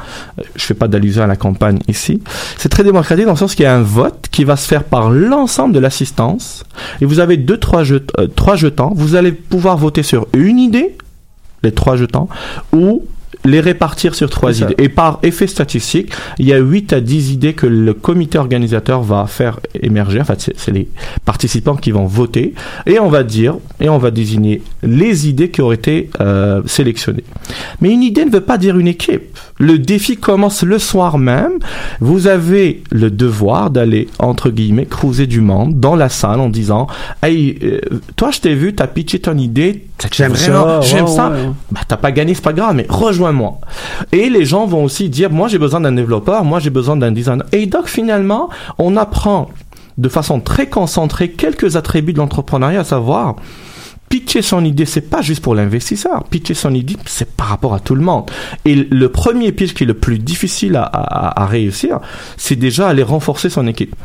[0.55, 2.21] Je fais pas d'allusion à la campagne ici.
[2.57, 4.83] C'est très démocratique dans le sens qu'il y a un vote qui va se faire
[4.83, 6.63] par l'ensemble de l'assistance.
[6.99, 8.91] Et vous avez deux, trois, jet- euh, trois jetons.
[8.93, 10.97] Vous allez pouvoir voter sur une idée,
[11.63, 12.27] les trois jetons,
[12.73, 13.03] ou
[13.45, 14.75] les répartir sur trois idées.
[14.77, 19.01] Et par effet statistique, il y a 8 à 10 idées que le comité organisateur
[19.01, 20.21] va faire émerger.
[20.21, 20.87] En fait, c'est les
[21.25, 22.53] participants qui vont voter.
[22.85, 27.23] Et on va dire, et on va désigner les idées qui auraient été euh, sélectionnées.
[27.81, 29.37] Mais une idée ne veut pas dire une équipe.
[29.57, 31.53] Le défi commence le soir même.
[31.99, 36.87] Vous avez le devoir d'aller, entre guillemets, cruiser du monde dans la salle en disant,
[37.23, 37.79] hey, euh,
[38.15, 40.81] toi, je t'ai vu, t'as pitché ton idée, J'aime ça?
[40.81, 41.29] J'aime ouais, ça.
[41.29, 41.49] ouais.
[41.71, 43.59] Bah, t'as pas gagné, c'est pas grave, mais rejoins-moi.
[44.11, 47.11] Et les gens vont aussi dire, moi, j'ai besoin d'un développeur, moi, j'ai besoin d'un
[47.11, 47.45] designer.
[47.51, 49.49] Et donc, finalement, on apprend
[49.97, 53.35] de façon très concentrée quelques attributs de l'entrepreneuriat, à savoir,
[54.11, 56.25] pitcher son idée, c'est pas juste pour l'investisseur.
[56.25, 58.29] Pitcher son idée, c'est par rapport à tout le monde.
[58.65, 61.99] Et le premier pitch qui est le plus difficile à, à, à réussir,
[62.37, 63.95] c'est déjà aller renforcer son équipe.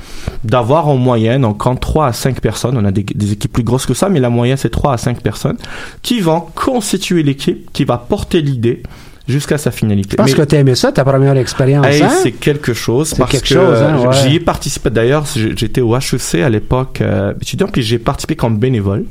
[0.45, 3.65] D'avoir en moyenne, en compte 3 à 5 personnes, on a des, des équipes plus
[3.65, 5.57] grosses que ça, mais la moyenne c'est 3 à 5 personnes,
[6.03, 8.85] qui vont constituer l'équipe, qui va porter l'idée
[9.27, 10.11] jusqu'à sa finalité.
[10.13, 11.85] Je pense Mais- que t'as aimé ça, ta première expérience.
[11.85, 12.11] Hey, hein?
[12.23, 14.15] c'est quelque chose C'est parce quelque que chose, hein, ouais.
[14.23, 18.57] j'y ai participé d'ailleurs j'étais au HEC à l'époque euh, étudiant puis j'ai participé comme
[18.59, 19.05] bénévole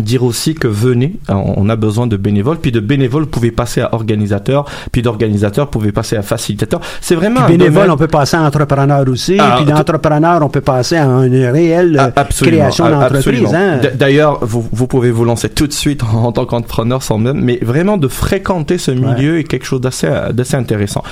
[0.00, 3.80] dire aussi que venez on a besoin de bénévoles puis de bénévoles vous pouvez passer
[3.80, 7.90] à organisateur puis d'organisateur vous pouvez passer à facilitateur c'est vraiment Puis un bénévole, domaine-
[7.92, 9.36] on peut passer à entrepreneur aussi.
[9.38, 13.54] Ah, puis d'entrepreneur, on peut passer à une réelle euh, absolument, création d'entreprise.
[13.54, 13.80] Hein?
[13.94, 17.40] D'ailleurs, vous, vous pouvez vous lancer tout de suite en, en tant qu'entrepreneur sans même,
[17.40, 21.02] mais vraiment de fréquenter ce milieu est quelque chose d'assez d'assez intéressant.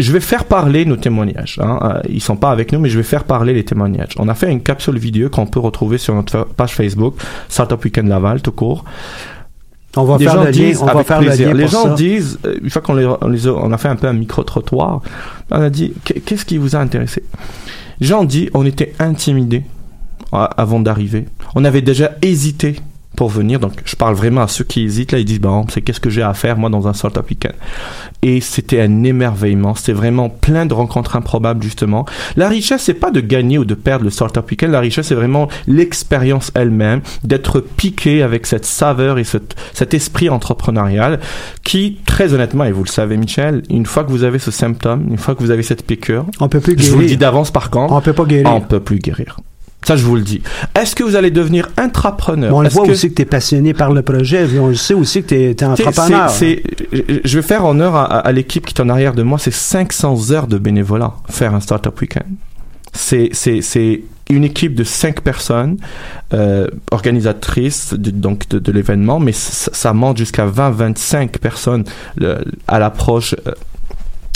[0.00, 1.58] Je vais faire parler nos témoignages.
[1.62, 1.78] Hein.
[1.82, 4.12] Euh, Ils sont pas avec nous, mais je vais faire parler les témoignages.
[4.18, 7.14] On a fait une capsule vidéo qu'on peut retrouver sur notre page Facebook,
[7.48, 8.84] Startup Weekend Laval, tout court.
[9.96, 10.52] On va Les faire gens le lien.
[10.52, 11.48] disent On va faire plaisir.
[11.48, 11.94] le lien Les gens ça.
[11.94, 14.12] disent, euh, une fois qu'on les, on les a, on a fait un peu un
[14.12, 15.02] micro-trottoir,
[15.50, 17.24] on a dit, Qu'est- qu'est-ce qui vous a intéressé?
[18.00, 19.64] Les gens dit, on était intimidés
[20.32, 21.26] euh, avant d'arriver.
[21.56, 22.76] On avait déjà hésité
[23.20, 23.60] pour venir.
[23.60, 25.12] Donc, je parle vraiment à ceux qui hésitent.
[25.12, 27.52] Là, ils disent, bon, c'est qu'est-ce que j'ai à faire, moi, dans un startup weekend.
[28.22, 29.74] Et c'était un émerveillement.
[29.74, 32.06] C'était vraiment plein de rencontres improbables, justement.
[32.36, 34.72] La richesse, c'est pas de gagner ou de perdre le startup weekend.
[34.72, 40.30] La richesse, c'est vraiment l'expérience elle-même, d'être piqué avec cette saveur et cet, cet esprit
[40.30, 41.20] entrepreneurial
[41.62, 45.06] qui, très honnêtement, et vous le savez, Michel, une fois que vous avez ce symptôme,
[45.10, 47.18] une fois que vous avez cette piqûre, On peut plus je vous le dis guérir.
[47.18, 48.50] d'avance, par contre, On peut pas guérir.
[48.50, 49.36] on peut plus guérir.
[49.86, 50.42] Ça, je vous le dis.
[50.74, 52.54] Est-ce que vous allez devenir intrapreneur?
[52.54, 54.46] On le voit que- aussi que tu es passionné par le projet.
[54.60, 56.28] On le sait aussi que tu es, C'est- entrepreneur.
[56.30, 56.62] c'est-
[57.24, 59.38] je vais faire honneur à, à l'équipe qui est en arrière de moi.
[59.38, 62.26] C'est 500 heures de bénévolat, faire un startup weekend.
[62.92, 65.76] C'est, c'est, c'est une équipe de 5 personnes,
[66.34, 71.84] euh, organisatrices de, donc de, de l'événement, mais ça, ça monte jusqu'à 20-25 personnes
[72.16, 73.52] le- à l'approche euh,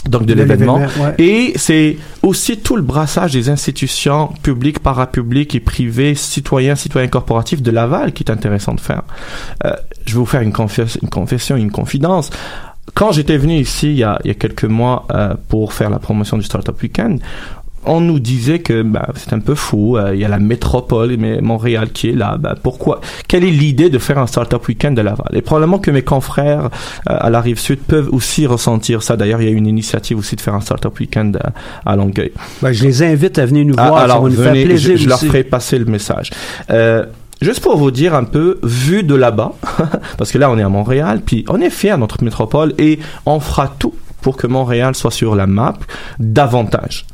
[0.09, 0.77] donc de, l'événement.
[0.79, 1.15] ouais.
[1.19, 7.63] Et c'est aussi tout le brassage des institutions publiques, parapubliques et privées, citoyens, citoyens corporatifs
[7.63, 9.03] de Laval qui est intéressant de faire.
[9.65, 9.73] Euh,
[10.05, 12.31] je vais vous faire une, confes- une confession, une confidence.
[12.95, 15.91] Quand j'étais venu ici il y a, il y a quelques mois euh, pour faire
[15.91, 17.21] la promotion du Startup Weekend,
[17.87, 21.17] on nous disait que bah, c'est un peu fou, euh, il y a la métropole,
[21.19, 22.37] mais Montréal qui est là.
[22.39, 25.29] Bah, pourquoi Quelle est l'idée de faire un Startup Weekend de Laval?
[25.33, 29.17] Et probablement que mes confrères euh, à la rive sud peuvent aussi ressentir ça.
[29.17, 31.37] D'ailleurs, il y a une initiative aussi de faire un Startup Weekend
[31.85, 32.33] à, à Longueuil.
[32.63, 33.99] Ben, je les invite à venir nous Ah, voir.
[34.01, 36.31] ça alors, va nous venez, faire plaisir je, je leur ferai passer le message.
[36.71, 37.05] Euh,
[37.43, 39.53] Juste pour vous dire un peu, vu de là-bas,
[40.19, 43.01] parce que là on est à Montréal, puis on est fiers de notre métropole et
[43.27, 43.93] on fera tout
[44.25, 45.75] pour que Montréal soit sur la map
[46.19, 47.05] davantage.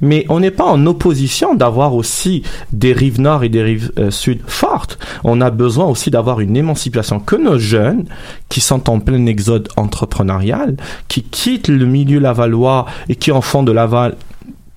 [0.00, 2.42] Mais on n'est pas en opposition d'avoir aussi
[2.72, 4.98] des rives nord et des rives euh, sud fortes.
[5.22, 8.06] On a besoin aussi d'avoir une émancipation que nos jeunes
[8.48, 10.76] qui sont en plein exode entrepreneurial,
[11.06, 14.16] qui quittent le milieu lavallois et qui en font de Laval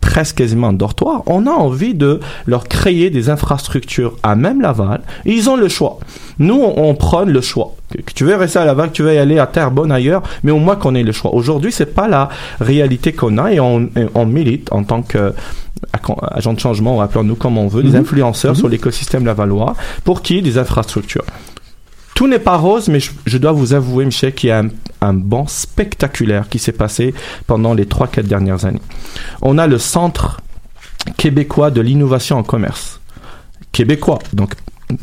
[0.04, 5.02] presque quasiment un dortoir, on a envie de leur créer des infrastructures à même Laval
[5.26, 5.98] et ils ont le choix.
[6.40, 7.74] Nous, on, on prône le choix.
[7.90, 10.52] Que, tu veux rester à Laval, que tu veux y aller à Terrebonne ailleurs, mais
[10.52, 11.34] au moins qu'on ait le choix.
[11.34, 12.28] Aujourd'hui, c'est pas la
[12.60, 15.34] réalité qu'on a et on, et on milite en tant que
[16.32, 18.02] agent de changement, appelons-nous comme on veut, des Mhm.
[18.04, 21.26] influenceurs sur l'écosystème lavallois pour qui des infrastructures.
[22.16, 24.70] Tout n'est pas rose, mais je, je dois vous avouer, Michel, qu'il y a un,
[25.02, 27.14] un bond spectaculaire qui s'est passé
[27.48, 28.82] pendant les 3-4 dernières années.
[29.42, 30.42] On a le Centre
[31.18, 33.00] québécois de l'innovation en commerce.
[33.72, 34.54] Québécois, donc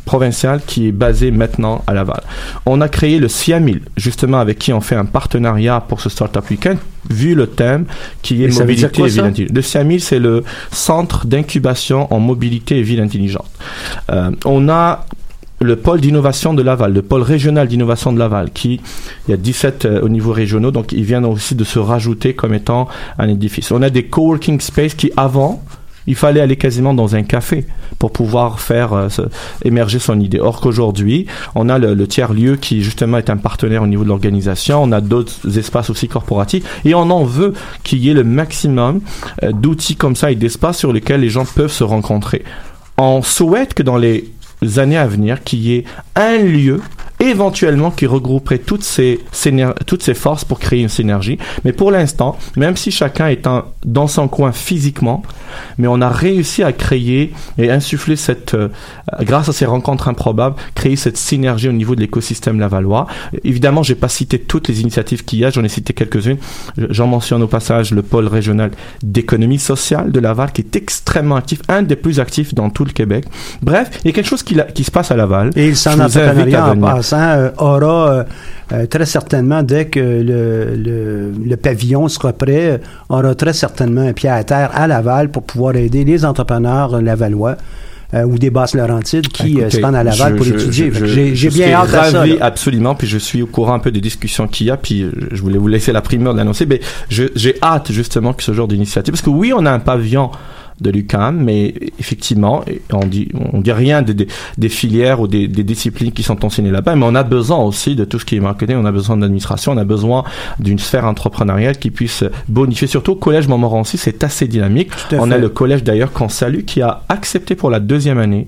[0.05, 2.23] provincial, qui est basé maintenant à Laval.
[2.67, 6.49] On a créé le CIAMIL, justement avec qui on fait un partenariat pour ce Startup
[6.49, 7.87] Weekend, vu le thème
[8.23, 9.57] qui est Et mobilité et ville intelligente.
[9.57, 13.51] Le CIAMIL, c'est le Centre d'incubation en mobilité et ville intelligente.
[14.11, 15.07] Euh, on a
[15.63, 18.81] le pôle d'innovation de Laval, le pôle régional d'innovation de Laval, qui,
[19.29, 22.33] il y a 17 euh, au niveau régionaux, donc ils viennent aussi de se rajouter
[22.33, 22.89] comme étant
[23.19, 23.71] un édifice.
[23.71, 25.63] On a des coworking space qui, avant,
[26.07, 27.67] Il fallait aller quasiment dans un café
[27.99, 29.09] pour pouvoir faire euh,
[29.65, 30.41] émerger son idée.
[30.41, 34.83] Or qu'aujourd'hui, on a le, tiers-lieu qui justement est un partenaire au niveau de l'organisation,
[34.83, 37.53] on a d'autres espaces aussi corporatifs, et on en veut
[37.85, 39.03] qu'il y ait le maximum
[39.43, 42.45] euh, d'outils comme ça et d'espaces sur lesquels les gens peuvent se rencontrer.
[42.97, 44.31] On souhaite que dans les
[44.77, 45.85] années à venir, qu'il y ait
[46.17, 46.81] un lieu
[47.21, 49.21] éventuellement qui regrouperait toutes ces,
[49.87, 51.39] toutes ces forces pour créer une synergie.
[51.64, 53.47] Mais pour l'instant, même si chacun est
[53.85, 55.23] dans son coin physiquement,
[55.79, 58.68] mais on a réussi à créer et insuffler cette, euh,
[59.21, 63.07] grâce à ces rencontres improbables, créer cette synergie au niveau de l'écosystème lavallois.
[63.45, 66.39] Évidemment, j'ai pas cité toutes les initiatives qu'il y a, j'en ai cité quelques-unes.
[66.77, 68.71] J'en mentionne au passage le pôle régional
[69.03, 72.93] d'économie sociale de Laval qui est extrêmement actif, un des plus actifs dans tout le
[72.93, 73.25] Québec.
[73.62, 74.55] Bref, il y a quelque chose qui,
[74.85, 75.51] se passe à Laval.
[75.57, 78.25] Et ça n'a pas 1900 euh, aura euh,
[78.73, 84.43] euh, très certainement, dès que le, pavillon sera prêt, aura très certainement un pied à
[84.45, 87.57] terre à Laval pour pouvoir aider les entrepreneurs lavallois.
[88.13, 90.91] Euh, ou des basses Laurentides qui se rendent à Laval pour étudier.
[91.33, 92.27] J'ai bien hâte à ça.
[92.27, 92.35] Là.
[92.41, 95.41] Absolument, puis je suis au courant un peu des discussions qu'il y a, puis je
[95.41, 99.13] voulais vous laisser la primeur de l'annoncer, mais j'ai hâte justement que ce genre d'initiative,
[99.13, 100.33] parce que oui, on a un pavillon
[100.81, 104.26] de l'UCAM, mais effectivement, on dit, on dit rien des,
[104.57, 107.95] des, filières ou des, des, disciplines qui sont enseignées là-bas, mais on a besoin aussi
[107.97, 110.24] de tout ce qui est marketing, on a besoin d'administration, on a besoin
[110.59, 112.87] d'une sphère entrepreneuriale qui puisse bonifier.
[112.87, 114.91] Surtout au collège Montmorency, c'est assez dynamique.
[115.12, 118.47] On a le collège d'ailleurs qu'on salue qui a accepté pour la deuxième année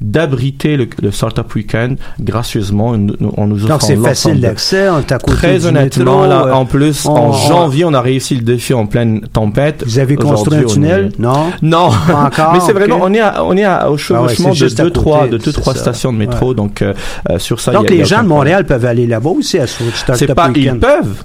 [0.00, 2.90] d'abriter le, le, Startup Weekend gracieusement.
[2.90, 7.06] On, nous offre Donc c'est facile d'accès, on t'a Très honnêtement, là, euh, en plus,
[7.06, 9.82] en janvier, on a réussi le défi en pleine tempête.
[9.86, 11.12] Vous avez construit un tunnel?
[11.18, 11.50] Non?
[11.72, 11.90] Non,
[12.52, 15.26] mais c'est vraiment on est à, on est à, au ah chevauchement de deux trois
[15.26, 16.54] de deux trois stations de métro.
[16.54, 16.94] Donc euh,
[17.38, 17.72] sur ça.
[17.72, 21.24] Donc les gens de Montréal peuvent aller là-bas aussi à C'est pas ils peuvent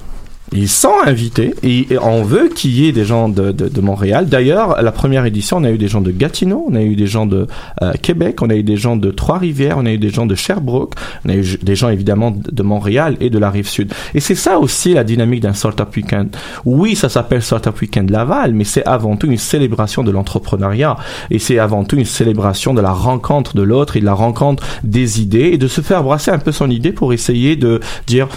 [0.54, 4.28] ils sont invités et on veut qu'il y ait des gens de, de, Montréal.
[4.28, 7.08] D'ailleurs, la première édition, on a eu des gens de Gatineau, on a eu des
[7.08, 7.48] gens de
[7.82, 10.36] euh, Québec, on a eu des gens de Trois-Rivières, on a eu des gens de
[10.36, 10.94] Sherbrooke,
[11.26, 13.94] on a eu des gens évidemment de, Montréal et de la rive sud.
[14.14, 16.36] Et c'est ça aussi la dynamique d'un Startup Weekend.
[16.66, 20.98] Oui, ça s'appelle Startup Weekend Laval, mais c'est avant tout une célébration de l'entrepreneuriat
[21.30, 24.64] et c'est avant tout une célébration de la rencontre de l'autre et de la rencontre
[24.84, 28.28] des idées et de se faire brasser un peu son idée pour essayer de dire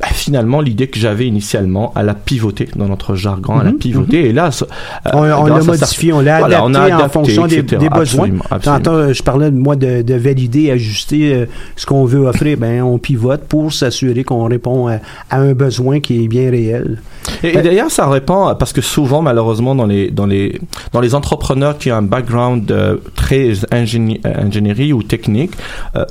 [0.00, 3.78] bah, finalement l'idée que j'avais initialement à la pivoter dans notre jargon à la mhm,
[3.78, 4.22] pivoter.
[4.22, 4.26] mhm.
[4.28, 8.30] et là euh, on, l'a modifié on l'a adapté, en fonction des, besoins.
[8.50, 11.46] Absolument, je parlais de moi de, de valider ajuster euh,
[11.76, 12.56] ce qu'on veut offrir.
[12.56, 15.00] Ben on pivote pour s'assurer qu'on répond à,
[15.32, 17.02] un besoin qui est bien réel.
[17.42, 20.58] Et, ben d'ailleurs ça répond parce que souvent malheureusement dans les dans les
[20.92, 25.52] dans les entrepreneurs qui ont un background euh, très ingénierie ou technique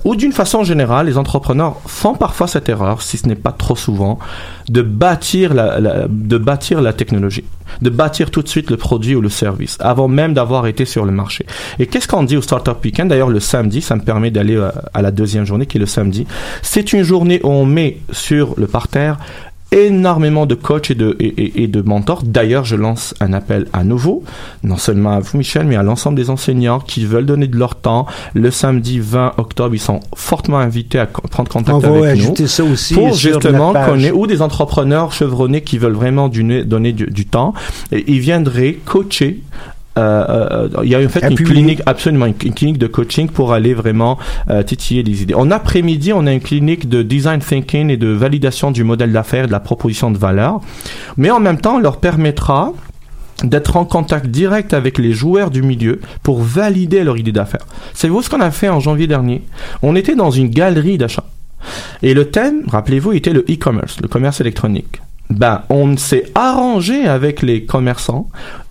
[0.06, 3.76] ou d'une façon générale les entrepreneurs font parfois cette erreur si ce n'est pas trop
[3.80, 4.20] souvent,
[4.70, 7.44] de bâtir la, de bâtir la technologie,
[7.82, 11.06] de bâtir tout de suite le produit ou le service, avant même d'avoir été sur
[11.06, 11.46] le marché.
[11.80, 13.10] Et qu'est-ce qu'on dit au Startup Weekend?
[13.10, 15.86] D'ailleurs, le samedi, ça me permet d'aller euh, à la deuxième journée, qui est le
[15.86, 16.28] samedi.
[16.62, 19.18] C'est une journée où on met sur le parterre
[19.72, 22.24] énormément de coachs et de, et, et de mentors.
[22.24, 24.24] D'ailleurs, je lance un appel à nouveau,
[24.64, 27.76] non seulement à vous, Michel, mais à l'ensemble des enseignants qui veulent donner de leur
[27.76, 28.06] temps.
[28.34, 32.48] Le samedi 20 octobre, ils sont fortement invités à prendre contact On avec nous.
[32.48, 37.26] Ça aussi pour justement connaître, ou des entrepreneurs chevronnés qui veulent vraiment donner du, du
[37.26, 37.54] temps.
[37.92, 39.42] Et ils viendraient coacher
[40.84, 44.18] il y a en fait une clinique, absolument, une, clinique de coaching pour aller vraiment
[44.50, 45.34] euh, titiller des idées.
[45.34, 49.48] En après-midi, on a une clinique de design thinking et de validation du modèle d'affaires,
[49.48, 50.62] de la proposition de valeur.
[51.18, 52.74] Mais en même temps, on leur permettra
[53.44, 57.66] d'être en contact direct avec les joueurs du milieu pour valider leur idée d'affaires.
[57.94, 59.44] Savez-vous ce qu'on a fait en janvier dernier?
[59.82, 61.24] On était dans une galerie d'achat.
[62.02, 65.02] Et le thème, rappelez-vous, était le e-commerce, le commerce électronique.
[65.30, 68.30] Ben, on s'est arrangé avec les commerçants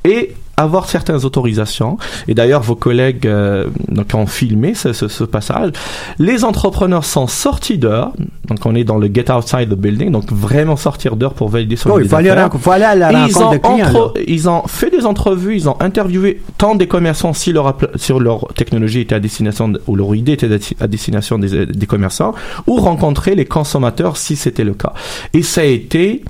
[0.09, 1.99] et avoir certaines autorisations.
[2.27, 5.71] Et d'ailleurs, vos collègues euh, donc ont filmé ce, ce, ce, passage.
[6.19, 8.13] Les entrepreneurs sont sortis dehors.
[8.49, 10.11] Donc, on est dans le get outside the building.
[10.11, 13.11] Donc, vraiment sortir dehors pour valider son oh, il faut aller, faut aller, à la
[13.11, 14.13] rencontre de clients.
[14.27, 18.49] ils ont fait des entrevues, ils ont interviewé tant des commerçants si leur, sur leur
[18.55, 20.49] technologie était à destination ou leur idée était
[20.81, 22.35] à destination des, des commerçants
[22.67, 24.93] ou rencontrer les consommateurs si c'était le cas.
[25.35, 26.25] Et ça a été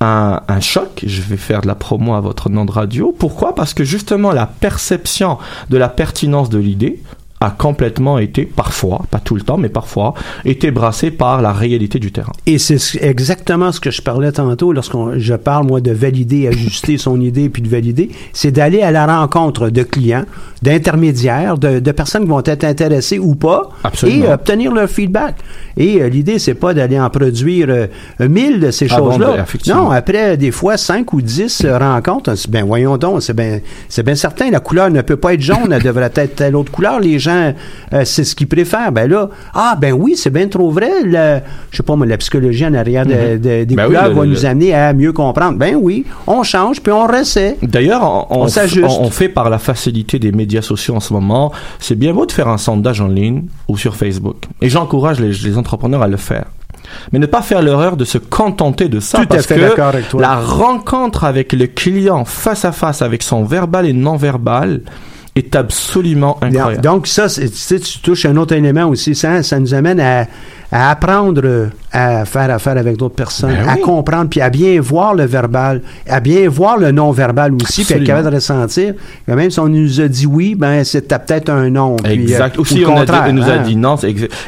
[0.00, 1.04] un, choc.
[1.06, 3.14] Je vais faire de la promo à votre nom de radio.
[3.18, 3.54] Pourquoi?
[3.54, 5.38] Parce que justement la perception
[5.70, 7.02] de la pertinence de l'idée
[7.40, 10.14] a complètement été, parfois, pas tout le temps, mais parfois,
[10.46, 12.32] été brassé par la réalité du terrain.
[12.46, 16.48] Et c'est ce- exactement ce que je parlais tantôt lorsqu'on je parle moi de valider,
[16.52, 20.24] ajuster son idée puis de valider, c'est d'aller à la rencontre de clients,
[20.76, 24.24] d'intermédiaires, de, de personnes qui vont être intéressées ou pas Absolument.
[24.26, 25.36] et obtenir leur feedback.
[25.76, 27.86] Et euh, l'idée c'est pas d'aller en produire euh,
[28.28, 29.42] mille de ces de- choses-là.
[29.42, 29.84] effectivement.
[29.84, 34.02] Non, après des fois cinq ou dix euh, rencontres, ben voyons donc, c'est bien c'est
[34.02, 37.00] bien certain la couleur ne peut pas être jaune, elle devrait être telle autre couleur,
[37.00, 38.92] les gens euh, c'est ce qu'ils préfèrent.
[38.92, 42.16] Ben là, ah ben oui, c'est bien trop vrai, le- je sais pas moi la
[42.16, 44.92] psychologie en arrière de- de- des Ben oui, couleurs le- va le- nous amener à
[44.92, 45.58] mieux comprendre.
[45.58, 47.56] Ben oui, on change puis on réessaie.
[47.62, 48.86] D'ailleurs, on, On on, s'ajuste.
[48.88, 52.26] on- on fait par la facilité des médias sociaux en ce moment, c'est bien beau
[52.26, 54.36] de faire un sondage en ligne ou sur Facebook.
[54.62, 56.46] Et j'encourage les, les entrepreneurs à le faire.
[57.12, 60.08] Mais ne pas faire l'erreur de se contenter de ça Tout parce fait que avec
[60.08, 60.20] toi.
[60.20, 64.82] la rencontre avec le client face à face avec son verbal et non verbal
[65.36, 66.82] est absolument incroyable.
[66.82, 69.14] Donc ça, tu touches un autre élément aussi.
[69.14, 70.26] Ça, ça nous amène à,
[70.72, 75.14] à apprendre à faire affaire avec d'autres personnes, Ben à comprendre, puis à bien voir
[75.14, 78.06] le verbal, à bien voir le non-verbal aussi, puis être Absolument.
[78.06, 78.94] capable de ressentir.
[79.28, 81.96] Même si on nous a dit oui, ben c'était peut-être un non.
[81.96, 82.56] puis, Exact.
[82.56, 83.62] euh, Aussi, ou on, a dit- nous a hein.
[83.62, 83.96] dit non.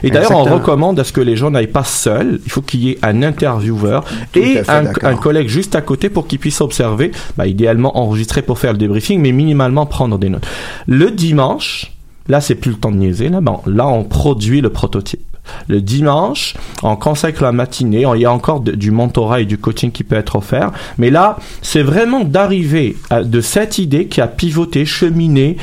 [0.03, 2.41] Et d'ailleurs, on recommande à ce que les gens n'aillent pas seuls.
[2.45, 4.05] Il faut qu'il y ait un intervieweur
[4.35, 4.71] et fait
[5.05, 7.13] un, collègue juste à côté pour qu'ils puissent observer.
[7.37, 10.47] Bah, idéalement enregistrer pour faire le débriefing, mais minimalement prendre des notes.
[10.87, 11.93] Le dimanche,
[12.29, 13.29] là, c'est plus le temps de niaiser.
[13.29, 15.21] Là, bon, là, on produit le prototype.
[15.69, 18.05] Le dimanche, on consacre la matinée.
[18.15, 20.73] Il y a encore du mentorat et du coaching qui peut être offert.
[20.99, 25.57] Mais là, c'est vraiment d'arriver de cette idée qui a pivoté, cheminé,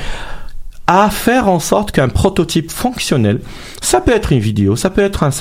[0.87, 3.39] à faire en sorte qu'un prototype fonctionnel,
[3.81, 5.31] ça peut être une vidéo, ça peut être un,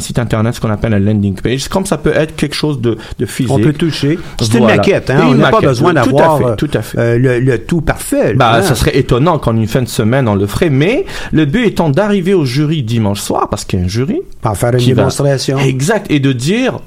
[0.00, 2.96] site internet, ce qu'on appelle un landing page, comme ça peut être quelque chose de,
[3.18, 3.52] de physique.
[3.52, 4.18] On peut toucher.
[4.40, 5.26] C'est une maquette, hein?
[5.28, 6.56] On n'a pas besoin d'avoir euh,
[6.96, 8.34] euh, le, le tout parfait.
[8.34, 8.62] Bah, hein.
[8.62, 11.90] ça serait étonnant qu'en une fin de semaine on le ferait, mais le but étant
[11.90, 14.20] d'arriver au jury dimanche soir, parce qu'il y a un jury.
[14.40, 15.58] Pour faire une qui va- démonstration.
[15.58, 16.78] Exact, et de dire,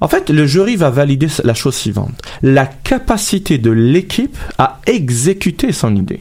[0.00, 2.12] en fait, le jury va valider la chose suivante.
[2.42, 6.20] La capacité de l'équipe à exécuter son idée.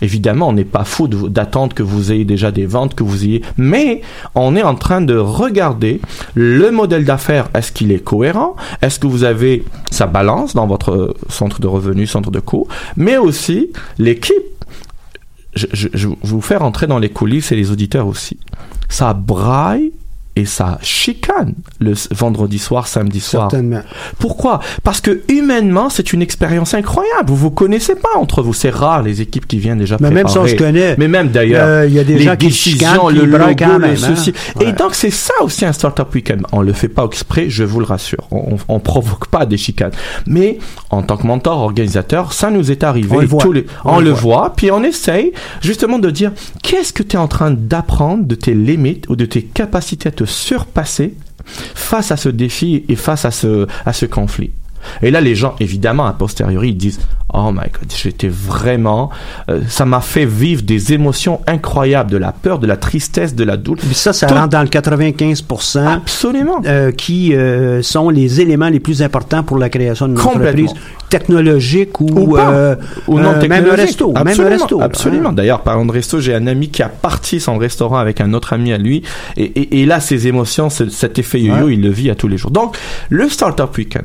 [0.00, 3.42] Évidemment, on n'est pas fou d'attendre que vous ayez déjà des ventes, que vous ayez,
[3.56, 4.02] mais
[4.34, 6.00] on est en train de regarder
[6.34, 7.48] le modèle d'affaires.
[7.54, 8.56] Est-ce qu'il est cohérent?
[8.82, 12.68] Est-ce que vous avez sa balance dans votre euh, centre de revenus, centre de coûts?
[12.96, 14.34] Mais aussi, l'équipe
[15.54, 18.38] je, vous faire entrer dans les coulisses et les auditeurs aussi.
[18.88, 19.92] Ça braille
[20.40, 23.50] et ça chicane le vendredi soir, samedi soir.
[23.50, 23.82] Certainement.
[24.18, 24.60] Pourquoi?
[24.82, 27.28] Parce que humainement, c'est une expérience incroyable.
[27.28, 28.54] Vous vous connaissez pas entre vous.
[28.54, 31.28] C'est rare les équipes qui viennent déjà Mais même si on se connaît, Mais même
[31.28, 33.90] d'ailleurs, euh, il y a des les gens qui chicanent, le logo, quand le même,
[33.92, 34.14] hein.
[34.16, 34.32] ceci.
[34.56, 34.68] Ouais.
[34.68, 36.42] Et donc c'est ça aussi un startup weekend.
[36.52, 38.26] On le fait pas exprès, je vous le rassure.
[38.30, 39.92] On, on, provoque pas des chicanes.
[40.26, 43.08] Mais en tant que mentor, organisateur, ça nous est arrivé.
[43.12, 43.42] On le voit.
[43.42, 44.20] tous les- On le voit.
[44.20, 44.52] voit.
[44.56, 46.32] Puis on essaye justement de dire
[46.62, 50.12] qu'est-ce que tu es en train d'apprendre de tes limites ou de tes capacités à
[50.12, 51.14] te surpasser
[51.44, 54.50] face à ce défi et face à ce, à ce conflit.
[55.02, 57.00] Et là, les gens, évidemment, a posteriori, ils disent
[57.32, 59.10] Oh my god, j'étais vraiment.
[59.50, 63.44] euh, ça m'a fait vivre des émotions incroyables, de la peur, de la tristesse, de
[63.44, 63.84] la douleur.
[63.92, 65.44] Ça, ça Tout- rentre dans le 95
[65.76, 66.60] Absolument.
[66.66, 70.72] euh, qui euh, sont les éléments les plus importants pour la création d'une entreprise
[71.08, 72.76] technologique ou, Ou pas.
[73.08, 73.76] Ou non même technologique.
[73.86, 74.08] resto.
[74.12, 74.80] Même un Absolument, resto.
[74.80, 75.28] Absolument.
[75.30, 75.32] hein.
[75.32, 78.52] D'ailleurs, parlant de resto, j'ai un ami qui a parti son restaurant avec un autre
[78.52, 79.02] ami à lui.
[79.36, 81.74] Et, et, et là, ses émotions, ce- cet effet yo-yo, Ouais.
[81.74, 82.50] il le vit à tous les jours.
[82.50, 82.76] Donc,
[83.08, 84.04] le Startup Weekend,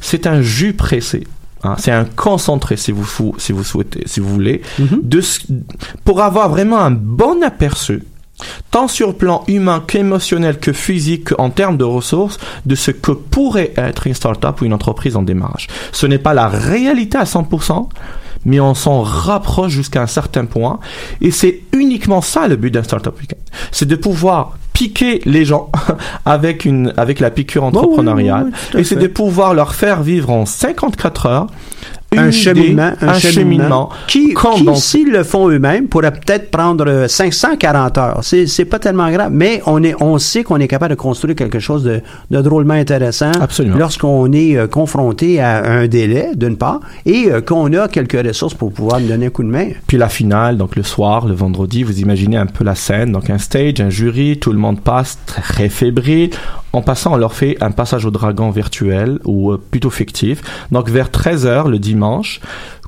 [0.00, 1.26] c'est un jus pressé.
[1.62, 3.06] hein, c'est un concentré, si vous,
[3.38, 5.00] si vous souhaitez, si vous voulez, Mhm.
[5.02, 5.22] de
[6.04, 8.02] pour avoir vraiment un bon aperçu
[8.70, 13.12] tant sur le plan humain qu'émotionnel que physique en termes de ressources de ce que
[13.12, 15.68] pourrait être une startup ou une entreprise en démarrage.
[15.92, 17.88] Ce n'est pas la réalité à 100%,
[18.44, 20.78] mais on s'en rapproche jusqu'à un certain point.
[21.20, 23.40] Et c'est uniquement ça le but d'un startup weekend.
[23.70, 25.70] C'est de pouvoir piquer les gens
[26.24, 28.46] avec une avec la piqûre oui, entrepreneuriale.
[28.46, 31.46] oui, oui, et c'est de pouvoir leur faire vivre en 54 heures
[32.14, 36.12] une un idée, cheminement, un, un cheminement cheminement qui, qui s'ils le font eux-mêmes, pourrait
[36.12, 38.18] peut-être prendre euh, 540 heures.
[38.22, 41.36] C'est, c'est pas tellement grave, mais on est, on sait qu'on est capable de construire
[41.36, 42.00] quelque chose de,
[42.30, 43.32] de drôlement intéressant
[43.76, 48.54] lorsqu'on est euh, confronté à un délai, d'une part, et euh, qu'on a quelques ressources
[48.54, 49.68] pour pouvoir nous donner un coup de main.
[49.86, 53.30] Puis la finale, donc le soir, le vendredi, vous imaginez un peu la scène, donc
[53.30, 56.30] un stage, un jury, tout le monde passe très fébrile.
[56.74, 60.42] En passant, on leur fait un passage au dragon virtuel ou euh, plutôt fictif.
[60.72, 62.03] Donc vers 13h le dimanche,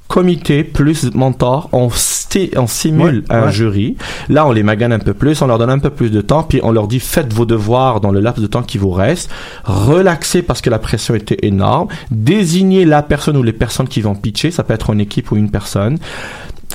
[0.08, 3.52] comité plus mentor, on, sti- on simule Ouais, un ouais.
[3.52, 3.96] jury.
[4.28, 6.44] Là, on les magane un peu plus, on leur donne un peu plus de temps,
[6.44, 9.28] puis on leur dit faites vos devoirs dans le laps de temps qui vous reste,
[9.64, 14.14] relaxez parce que la pression était énorme, désignez la personne ou les personnes qui vont
[14.14, 15.98] pitcher, ça peut être une équipe ou une personne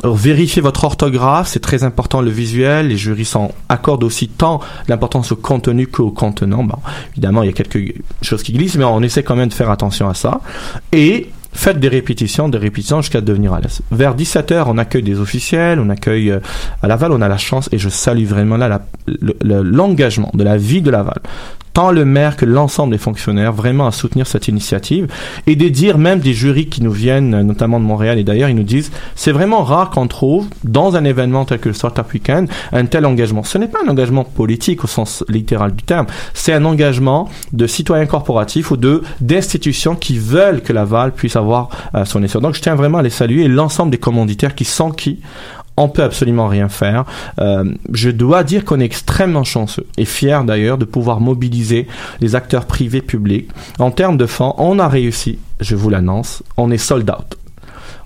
[0.03, 2.87] vérifiez votre orthographe, c'est très important le visuel.
[2.87, 6.63] Les jurys s'en accordent aussi tant l'importance au contenu qu'au contenant.
[6.63, 6.77] Bon,
[7.11, 9.69] évidemment, il y a quelques choses qui glissent, mais on essaie quand même de faire
[9.69, 10.39] attention à ça.
[10.91, 13.81] Et faites des répétitions, des répétitions jusqu'à devenir à l'aise.
[13.91, 16.39] Vers 17h, on accueille des officiels, on accueille euh,
[16.81, 18.81] à Laval, on a la chance et je salue vraiment là
[19.41, 21.19] l'engagement de la vie de Laval
[21.73, 25.07] tant le maire que l'ensemble des fonctionnaires vraiment à soutenir cette initiative
[25.47, 28.55] et de dire même des jurys qui nous viennent, notamment de Montréal et d'ailleurs, ils
[28.55, 32.49] nous disent c'est vraiment rare qu'on trouve dans un événement tel que le Startup Weekend
[32.71, 33.43] un tel engagement.
[33.43, 37.67] Ce n'est pas un engagement politique au sens littéral du terme, c'est un engagement de
[37.67, 42.41] citoyens corporatifs ou de d'institutions qui veulent que Laval puisse avoir euh, son essor.
[42.41, 45.19] Donc je tiens vraiment à les saluer et l'ensemble des commanditaires qui sont qui
[45.81, 47.05] on peut absolument rien faire.
[47.39, 51.87] Euh, je dois dire qu'on est extrêmement chanceux et fier d'ailleurs de pouvoir mobiliser
[52.19, 53.49] les acteurs privés publics.
[53.79, 57.40] En termes de fonds, on a réussi, je vous l'annonce, on est sold out.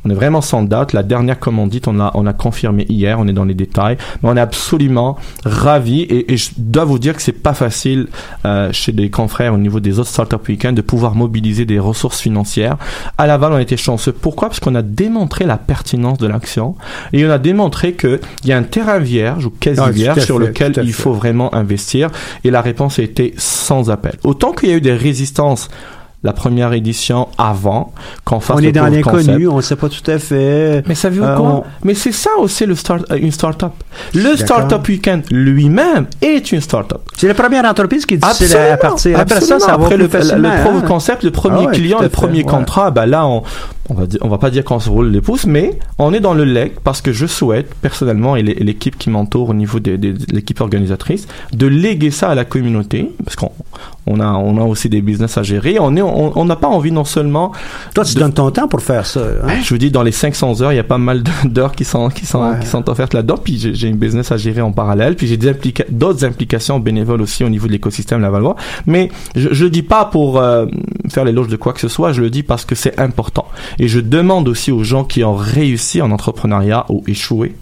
[0.05, 0.93] On est vraiment sans date.
[0.93, 3.19] La dernière commandite, on a, on a confirmé hier.
[3.19, 6.01] On est dans les détails, mais on est absolument ravis.
[6.01, 8.07] Et, et je dois vous dire que c'est pas facile
[8.45, 12.21] euh, chez des confrères au niveau des autres startup week-ends de pouvoir mobiliser des ressources
[12.21, 12.77] financières.
[13.17, 14.11] À Laval, on a été chanceux.
[14.11, 14.49] Pourquoi?
[14.49, 16.75] Parce qu'on a démontré la pertinence de l'action
[17.13, 20.19] et on a démontré que il y a un terrain vierge ou quasi Ah, vierge
[20.19, 22.09] sur fait, lequel il faut vraiment investir.
[22.43, 24.17] Et la réponse a été sans appel.
[24.23, 25.69] Autant qu'il y a eu des résistances
[26.25, 27.93] la première édition avant
[28.25, 30.83] qu'on fasse On le est dans l'inconnu, on ne sait pas tout à fait.
[30.87, 33.71] Mais savez-vous Euh, quoi on- Mais c'est ça aussi le start, euh, une start-up.
[34.13, 34.35] Le.
[34.35, 37.01] Startup Weekend lui-même est une start-up.
[37.15, 39.19] C'est la première entreprise qui est difficile Absolument, à partir.
[39.19, 40.81] Après ça, ça va Après plus le, le hein.
[40.87, 42.43] concept, le premier Ah ouais, client, le premier ouais.
[42.43, 43.43] contrat, bah là, on,
[43.89, 46.19] on va dire, on va pas dire qu'on se roule les pouces, mais on est
[46.19, 49.53] dans le leg parce que je souhaite personnellement et l'é- et l'équipe qui m'entoure au
[49.53, 53.51] niveau des- des- de l'équipe organisatrice de léguer ça à la communauté parce qu'on
[54.07, 55.77] on a on a aussi des business à gérer.
[55.79, 57.51] On est on n'a pas envie non seulement
[57.93, 59.21] Toi, tu de- donnes ton temps pour faire ça.
[59.43, 59.53] hein?
[59.63, 62.09] je vous dis, dans les 500 heures, il y a pas mal d'heures qui sont,
[62.09, 62.59] qui sont, Ouais.
[62.61, 63.37] qui sont offertes là-dedans.
[63.43, 65.15] Puis j'ai une business à gérer en parallèle.
[65.15, 68.55] Puis j'ai des implica- d'autres implications bénévoles aussi au niveau de l'écosystème Lavallois.
[68.85, 70.65] Mais je, je dis pas pour euh,
[71.09, 72.13] faire l'éloge de quoi que ce soit.
[72.13, 73.47] Je le dis parce que c'est important.
[73.79, 77.55] Et je demande aussi aux gens qui ont réussi en entrepreneuriat ou échoué.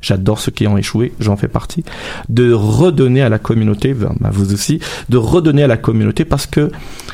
[0.00, 1.84] J'adore ceux qui ont échoué, j'en fais partie,
[2.28, 6.46] de redonner à la communauté, ben, ben, vous aussi, de redonner à la communauté parce
[6.46, 6.70] que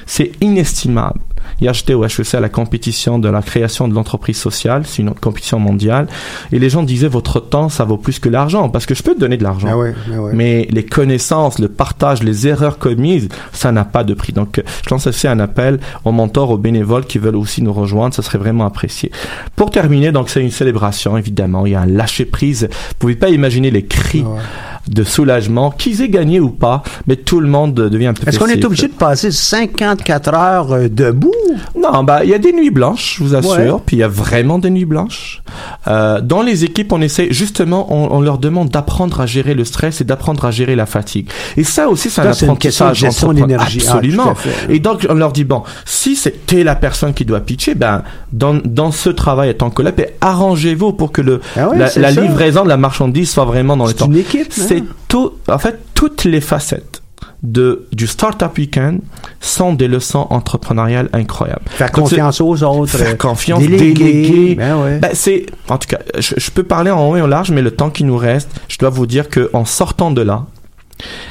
[0.06, 1.20] c'est inestimable.
[1.60, 5.58] J'étais au HEC à la compétition de la création de l'entreprise sociale, c'est une compétition
[5.58, 6.06] mondiale,
[6.52, 9.14] et les gens disaient votre temps, ça vaut plus que l'argent, parce que je peux
[9.14, 9.68] te donner de l'argent.
[9.70, 10.32] Ah ouais, ah ouais.
[10.34, 14.32] Mais les connaissances, le partage, les erreurs commises, ça n'a pas de prix.
[14.32, 18.14] Donc, je lance aussi un appel aux mentors, aux bénévoles qui veulent aussi nous rejoindre.
[18.14, 19.10] Ça serait vraiment apprécié.
[19.56, 21.66] Pour terminer, donc, c'est une célébration, évidemment.
[21.66, 22.68] Il y a un lâcher prise.
[22.70, 24.40] Vous pouvez pas imaginer les cris Ah ouais.
[24.88, 28.38] De soulagement, qu'ils aient gagné ou pas, mais tout le monde devient un peu Est-ce
[28.38, 31.32] qu'on est obligé de passer 54 heures euh, debout?
[31.80, 33.50] Non, bah il y a des nuits blanches, je vous assure.
[33.76, 33.80] Ouais.
[33.86, 35.42] Puis il y a vraiment des nuits blanches.
[35.88, 39.64] Euh, dans les équipes, on essaie justement, on, on leur demande d'apprendre à gérer le
[39.64, 41.28] stress et d'apprendre à gérer la fatigue.
[41.56, 42.98] Et ça aussi, c'est un Ça, c'est apprentissage.
[42.98, 43.82] gestion d'énergie.
[43.88, 44.34] Ah, Absolument.
[44.68, 48.54] et donc on leur dit bon, si c'était la personne qui doit pitcher, ben dans
[48.64, 51.88] dans ce travail en tant que collab, ben, arrangez-vous pour que le Ah ouais, la,
[51.88, 54.06] c'est livraison de la marchandise soit vraiment dans les C'est temps.
[54.06, 54.62] une équipe, hein?
[54.74, 57.02] C'est tout, en fait, toutes les facettes
[57.42, 59.00] de, du Startup Weekend
[59.40, 61.62] sont des leçons entrepreneuriales incroyables.
[61.66, 62.96] Faire Donc, confiance aux autres.
[62.96, 63.94] Faire confiance, déléguer.
[63.94, 64.54] déléguer.
[64.54, 64.98] Ben ouais.
[64.98, 67.62] Ben, c'est, en tout cas, je, je peux parler en haut et en large, mais
[67.62, 70.46] le temps qui nous reste, je dois vous dire que en sortant de là,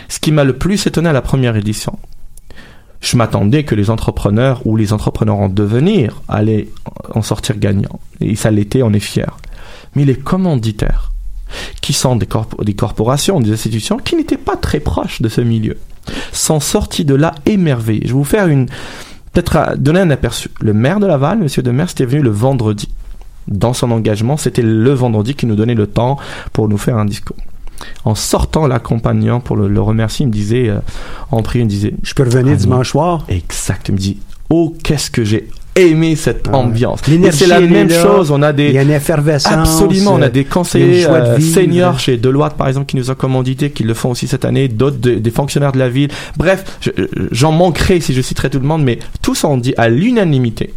[0.08, 1.98] ce qui m'a le plus étonné à la première édition,
[3.02, 6.70] je m'attendais que les entrepreneurs ou les entrepreneurs en devenir allaient
[7.14, 8.00] en sortir gagnants.
[8.22, 9.26] Et ça l'était, on est fiers.
[9.96, 11.12] Mais les commanditaires,
[11.82, 15.42] qui sont des, corp- des corporations, des institutions qui n'étaient pas très proches de ce
[15.42, 15.78] milieu,
[16.32, 18.02] sont sortis de là émerveillés.
[18.04, 18.68] Je vais vous faire une,
[19.32, 20.50] peut-être donner un aperçu.
[20.62, 22.90] Le maire de Laval, Monsieur de Maire, était venu le vendredi.
[23.48, 26.18] Dans son engagement, c'était le vendredi qui nous donnait le temps
[26.54, 27.36] pour nous faire un discours.
[28.06, 30.80] En sortant, l'accompagnant pour le, le remercier, il me disait, euh,
[31.32, 33.26] en prière, il me disait, Je peux revenir dimanche soir?
[33.28, 37.00] exact, il me dit, oh, qu'est-ce que j'ai aimé cette Ah ambiance.
[37.10, 38.02] Et c'est la même là.
[38.02, 39.52] chose, on a Il des, y a une effervescence.
[39.52, 42.68] Absolument, on euh, a des il y a conseillers de euh, seniors chez Deloitte par
[42.68, 45.72] exemple qui nous ont commandité, qui le font aussi cette année, d'autres de- des fonctionnaires
[45.72, 46.10] de la ville.
[46.38, 46.92] Bref, je-
[47.32, 50.74] j'en manquerai si je citerai tout le monde, mais tous ont dit à l'unanimité.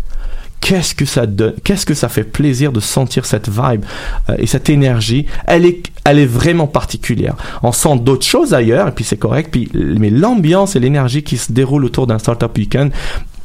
[0.62, 3.84] Qu'est-ce que ça donne Qu'est-ce que ça fait plaisir de sentir cette vibe
[4.30, 5.26] euh, et cette énergie?
[5.46, 7.36] Elle est, elle est vraiment particulière.
[7.62, 9.50] On sent d'autres choses ailleurs et puis c'est correct.
[9.52, 12.90] Puis mais l'ambiance et l'énergie qui se déroule autour d'un startup weekend,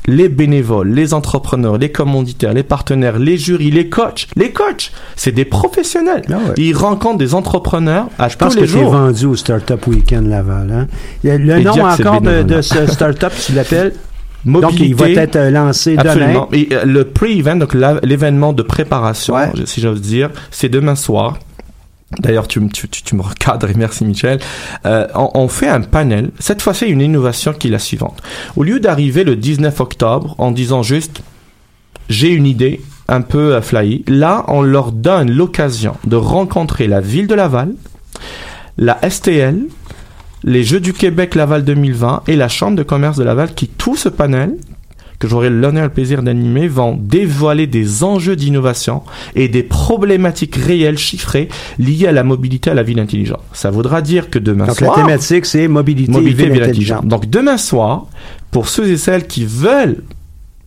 [0.08, 5.32] les bénévoles, les entrepreneurs, les commanditaires, les partenaires, les jurys, les coachs, les coachs, c'est
[5.32, 6.24] des professionnels.
[6.30, 6.54] Ah ouais.
[6.58, 8.92] Ils rencontrent des entrepreneurs à Je pense tous que les es jours.
[8.92, 10.72] vendu au Startup Weekend Laval.
[10.72, 10.88] Hein?
[11.24, 13.94] Le nom que c'est encore de, ce startup, tu l'appelles?
[14.44, 15.22] Donc, il va mobilité.
[15.22, 16.48] être euh, lancé Absolument.
[16.52, 16.64] demain.
[16.64, 19.52] Et euh, le pre-event, donc l'événement de préparation, Ouais.
[19.66, 21.38] si j'ose dire, c'est demain soir.
[22.20, 24.40] D'ailleurs, tu, me- recadres et merci Michel.
[24.86, 26.32] Euh, on, fait un panel.
[26.40, 28.22] Cette fois-ci, une innovation qui est la suivante.
[28.58, 31.22] Au lieu d'arriver le 19 octobre en disant juste
[32.10, 37.00] j'ai une idée un peu euh, flyée, là, on leur donne l'occasion de rencontrer la
[37.00, 37.74] ville de Laval,
[38.78, 39.64] la STL,
[40.44, 43.96] les Jeux du Québec Laval 2020 et la Chambre de commerce de Laval qui, tout
[43.96, 44.58] ce panel,
[45.22, 49.04] que j'aurai l'honneur et le plaisir d'animer, vont dévoiler des enjeux d'innovation
[49.36, 51.48] et des problématiques réelles chiffrées
[51.78, 53.42] liées à la mobilité à la ville intelligente.
[53.54, 54.98] Ça voudra dire que demain Donc, soir...
[54.98, 56.98] la thématique, c'est mobilité, Mobilité et ville ville intelligente.
[57.04, 57.22] intelligente.
[57.22, 58.08] Donc demain soir,
[58.50, 60.04] pour ceux et celles qui veulent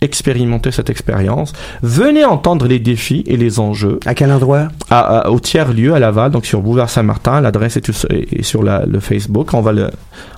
[0.05, 1.53] expérimenter cette expérience,
[1.83, 4.69] venez entendre les défis et les enjeux À quel endroit?
[4.91, 7.41] à- à- au tiers-lieu à Laval, donc sur Boulevard Saint-Martin.
[7.41, 9.53] L'adresse est, sur la- le Facebook.
[9.55, 9.91] On va le,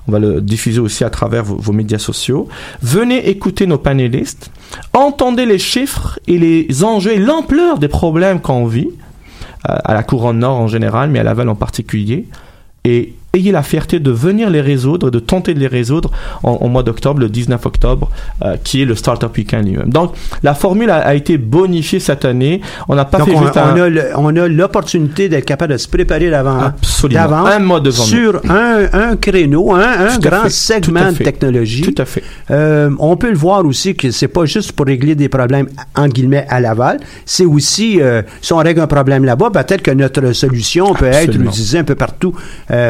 [0.09, 2.49] on va le diffuser aussi à travers vos, vos médias sociaux.
[2.83, 4.51] Venez écouter nos panélistes.
[4.95, 8.89] Entendez les chiffres et les enjeux et l'ampleur des problèmes qu'on vit
[9.69, 12.27] euh, à la couronne nord en général, mais à Laval en particulier.
[12.85, 16.11] Et ayez la fierté de venir les résoudre, de tenter de les résoudre
[16.43, 18.11] en, au mois d'octobre, le 19 octobre,
[18.45, 19.89] euh, qui est le Startup Weekend lui-même.
[19.91, 22.61] Donc, la formule a, a été bonifiée cette année.
[22.89, 23.81] On n'a pas Donc, fait on, juste on un...
[23.83, 27.47] a le- on a l'opportunité d'être capable de se préparer d'avant, Absolument.
[27.47, 28.09] Un mois devant nous.
[28.09, 30.51] sur un, un créneau, un, grand fait.
[30.51, 31.83] segment de technologie.
[31.83, 32.23] Tout à fait.
[32.51, 36.09] Euh, on peut le voir aussi que c'est pas juste pour régler des problèmes en
[36.09, 40.33] guillemets à Laval, c'est aussi euh, si on règle un problème là-bas, peut-être que notre
[40.33, 42.35] solution peut être utilisée un peu partout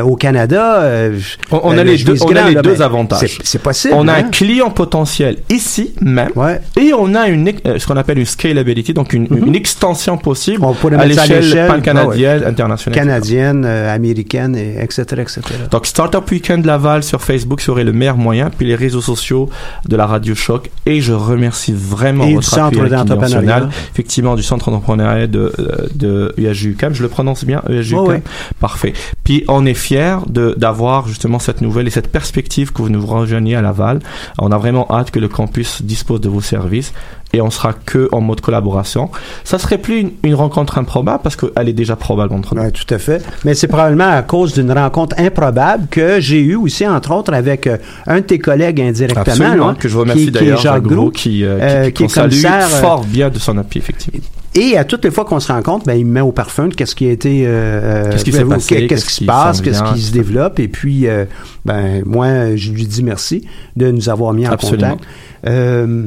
[0.05, 0.36] au Canada.
[0.45, 1.18] Euh,
[1.51, 3.39] On, on a le les deux, Suisse on a grand, les là, deux ben, avantages.
[3.43, 3.95] C'est, possible.
[3.97, 4.16] On a hein?
[4.18, 6.30] un client potentiel ici même.
[6.34, 6.61] Ouais.
[6.76, 10.64] Et on a une, euh, ce qu'on appelle une scalability, donc une, une extension possible
[10.64, 12.99] On à l'échelle l'échelle, pan-canadienne, internationale.
[12.99, 15.41] canadienne, euh, américaine, et etc., etc.
[15.70, 19.49] Donc Startup Weekend Laval sur Facebook serait le meilleur moyen, puis les réseaux sociaux
[19.89, 20.70] de la Radio Choc.
[20.84, 23.41] Et je remercie vraiment Et du votre Centre d'entrepreneuriat.
[23.41, 23.68] National.
[23.93, 25.53] effectivement du Centre d'entrepreneuriat de,
[25.95, 26.95] de UAJUCAM.
[26.95, 28.22] Je le prononce bien, ouais.
[28.61, 28.93] Parfait.
[29.24, 33.57] Puis on est fiers d'avoir justement cette nouvelle et cette perspective que vous nous rejoigniez
[33.57, 34.01] à Laval.
[34.39, 36.93] On a vraiment hâte que le campus dispose de vos services
[37.33, 39.11] et on sera que en mode collaboration.
[39.45, 42.62] Ça serait plus une, une rencontre improbable parce qu'elle est déjà probable entre nous.
[42.62, 43.22] Oui, tout à fait.
[43.45, 47.66] Mais c'est probablement à cause d'une rencontre improbable que j'ai eue aussi, entre autres, avec
[47.66, 49.22] euh, un de tes collègues indirectement.
[49.22, 51.91] Absolument, là, que je remercie qui- qui est d'ailleurs, Jacques Gros, qui, euh, qui, euh,
[51.91, 54.20] qui qui salue euh, fort bien de son appui, effectivement.
[54.55, 56.74] Et à toutes les fois qu'on se rencontre, ben, il me met au parfum de
[56.74, 57.43] qu'est-ce qui a été...
[57.47, 60.59] euh, Qu'est-ce qui euh, s'est passé, Qu'est-ce qui se passe, qu'est-ce qui se développe.
[60.61, 61.27] Et puis, euh,
[61.66, 63.47] ben, moi, je lui dis merci
[63.77, 64.93] de nous avoir mis en Absolument.
[64.93, 65.05] contact.
[65.47, 66.05] Euh,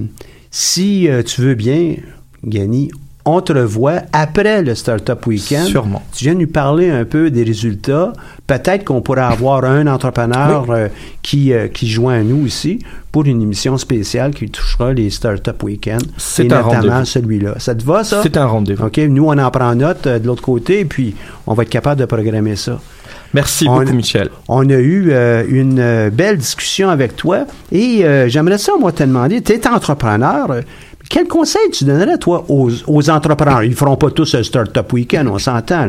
[0.52, 1.96] si euh, tu veux bien,
[2.44, 2.90] Gany,
[3.26, 5.68] on te revoit après le Startup Weekend.
[5.68, 6.02] Sûrement.
[6.16, 8.14] Tu viens de nous parler un peu des résultats.
[8.48, 10.88] Peut-être qu'on pourrait avoir un entrepreneur euh,
[11.22, 12.80] qui, euh, qui joint à nous ici
[13.12, 16.02] pour une émission spéciale qui touchera les Startup Weekend.
[16.18, 17.56] C'est un notamment celui-là.
[17.60, 18.22] Ça te va, ça?
[18.24, 18.86] C'est un rendez-vous.
[18.86, 18.98] OK.
[18.98, 22.00] Nous, on en prend note euh, de l'autre côté, et puis on va être capable
[22.02, 22.80] de programmer ça.
[23.34, 24.30] Merci On- beaucoup, Michel.
[24.48, 28.92] On a eu euh, une euh, belle discussion avec toi et euh, j'aimerais ça, moi,
[28.92, 30.62] te demander, tu es entrepreneur,
[31.10, 33.64] quel conseil tu donnerais, toi, aux, aux entrepreneurs?
[33.64, 35.88] Ils ne feront pas tous un Startup Weekend, on s'entend.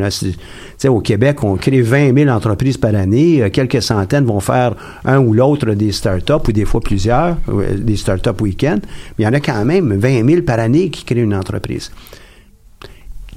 [0.88, 3.50] Au Québec, on crée 20 000 entreprises par année.
[3.52, 4.74] Quelques centaines vont faire
[5.04, 7.36] un ou l'autre des startups, ou des fois plusieurs,
[7.76, 8.80] des Startup Weekend.
[9.18, 11.90] Mais il y en a quand même 20 000 par année qui créent une entreprise.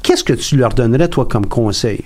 [0.01, 2.01] Qu'est-ce que tu leur donnerais, toi, comme conseil?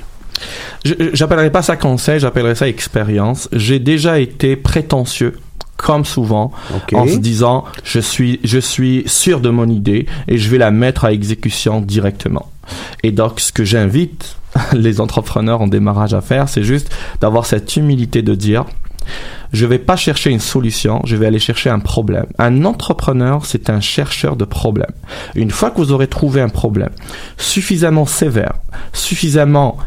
[0.83, 3.49] J'appellerai pas ça conseil, j'appellerai ça expérience.
[3.51, 5.39] J'ai déjà été prétentieux,
[5.75, 6.51] comme souvent,
[6.93, 10.71] en se disant je suis je suis sûr de mon idée et je vais la
[10.71, 12.51] mettre à exécution directement.
[13.03, 14.37] Et donc ce que j'invite
[14.73, 16.89] les entrepreneurs en démarrage à faire, c'est juste
[17.21, 18.65] d'avoir cette humilité de dire
[19.53, 22.25] je vais pas chercher une solution, je vais aller chercher un problème.
[22.37, 24.91] Un entrepreneur, c'est un chercheur de problèmes.
[25.35, 26.89] Une fois que vous aurez trouvé un problème
[27.37, 28.53] suffisamment sévère,
[28.93, 29.77] suffisamment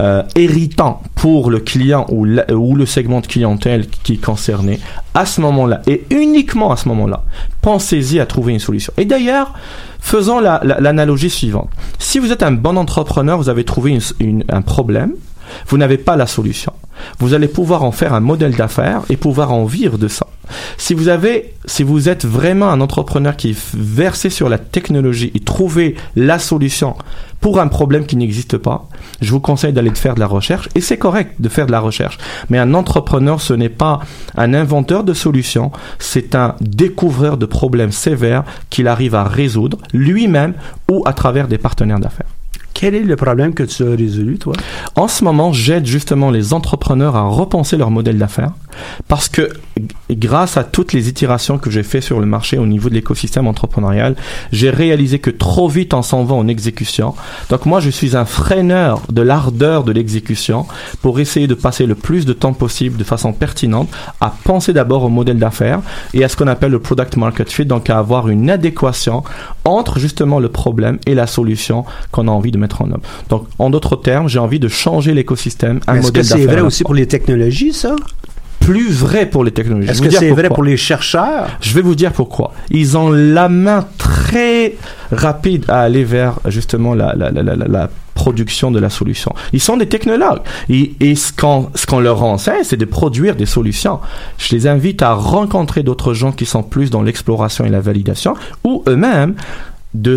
[0.00, 4.80] euh, irritant pour le client ou, la- ou le segment de clientèle qui est concerné,
[5.14, 7.22] à ce moment-là, et uniquement à ce moment-là,
[7.62, 8.92] pensez-y à trouver une solution.
[8.96, 9.54] Et d'ailleurs,
[10.00, 11.70] faisons la- la- l'analogie suivante.
[11.98, 15.12] Si vous êtes un bon entrepreneur, vous avez trouvé une- une- un problème,
[15.68, 16.72] vous n'avez pas la solution.
[17.18, 20.26] Vous allez pouvoir en faire un modèle d'affaires et pouvoir en vivre de ça.
[20.76, 26.38] Si vous êtes vraiment un entrepreneur qui est versé sur la technologie et trouver la
[26.38, 26.96] solution
[27.40, 28.88] pour un problème qui n'existe pas,
[29.20, 31.80] je vous conseille d'aller faire de la recherche et c'est correct de faire de la
[31.80, 32.18] recherche.
[32.50, 34.00] Mais un entrepreneur, ce n'est pas
[34.36, 40.54] un inventeur de solutions, c'est un découvreur de problèmes sévères qu'il arrive à résoudre lui-même
[40.90, 42.33] ou à travers des partenaires d'affaires.
[42.84, 44.52] Quel est le problème que tu as résolu, toi?
[44.94, 48.52] En ce moment, j'aide justement les entrepreneurs à repenser leur modèle d'affaires
[49.08, 49.48] Parce que
[50.10, 53.46] grâce à toutes les itérations que j'ai fait sur le marché au niveau de l'écosystème
[53.46, 54.16] entrepreneurial,
[54.52, 57.14] j'ai réalisé que trop vite on s'en va en exécution.
[57.48, 60.66] Donc moi, je suis un freineur de l'ardeur de l'exécution
[61.00, 63.88] pour essayer de passer le plus de temps possible de façon pertinente
[64.20, 65.80] à penser d'abord au modèle d'affaires
[66.12, 69.24] et à ce qu'on appelle le product market fit, donc à avoir une adéquation
[69.64, 73.00] entre justement le problème et la solution qu'on a envie de mettre en œuvre.
[73.28, 76.60] Donc, en d'autres termes, j'ai envie de changer l'écosystème, un Est-ce que modèle c'est vrai
[76.60, 77.96] aussi pour les technologies, ça?
[78.64, 79.90] Plus vrai pour les technologies.
[79.90, 81.46] Est-ce que c'est vrai pour les chercheurs?
[81.60, 82.52] Je vais vous dire pourquoi.
[82.70, 84.74] Ils ont la main très
[85.12, 89.34] rapide à aller vers justement la, la, la, la, la- la production de la solution.
[89.52, 90.40] Ils sont des technologues.
[90.70, 93.98] Et, et ce qu'on ce qu'on leur enseigne, c'est de produire des solutions.
[94.38, 98.34] Je les invite à rencontrer d'autres gens qui sont plus dans l'exploration et la validation,
[98.62, 99.34] ou eux-mêmes
[99.94, 100.16] de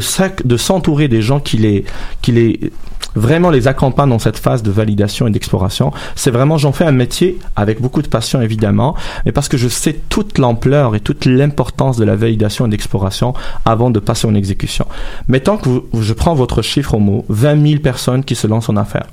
[0.57, 1.85] s'entourer des gens qui les
[2.21, 2.71] qui les
[3.15, 5.91] vraiment les accompagnent dans cette phase de validation et d'exploration.
[6.15, 9.67] C'est vraiment j'en fais un métier avec beaucoup de passion évidemment, mais parce que je
[9.67, 13.33] sais toute l'ampleur et toute l'importance de la validation et d'exploration
[13.65, 14.85] avant de passer en exécution.
[15.27, 18.69] Mettons que vous- je prends votre chiffre au mot, 20 000 personnes qui se lancent
[18.69, 19.07] en affaires.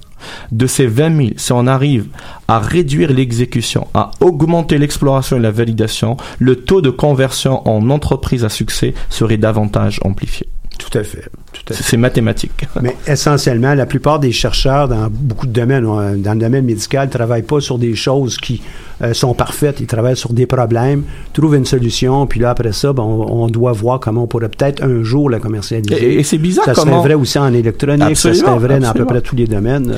[0.53, 2.07] De ces 20 000, si on arrive
[2.49, 8.45] à réduire l'exécution, à augmenter l'exploration et la validation, le taux de conversion en entreprise
[8.45, 10.49] à succès serait davantage amplifié.
[10.79, 11.29] Tout à fait.
[11.53, 11.83] Tout à fait.
[11.83, 12.66] C'est mathématique.
[12.83, 17.07] Mais essentiellement, la plupart des chercheurs dans beaucoup de domaines, euh, dans le domaine médical,
[17.07, 18.62] ne travaillent pas sur des choses qui
[19.03, 19.81] euh, sont parfaites.
[19.81, 23.47] Ils travaillent sur des problèmes, trouvent une solution, puis là, après ça, ben, on, on
[23.49, 25.95] doit voir comment on pourrait peut-être un jour la commercialiser.
[26.03, 26.93] Et, et c'est bizarre ça comment...
[26.93, 29.47] serait vrai aussi en électronique, Absolument, ça serait vrai dans à peu près tous les
[29.47, 29.95] domaines.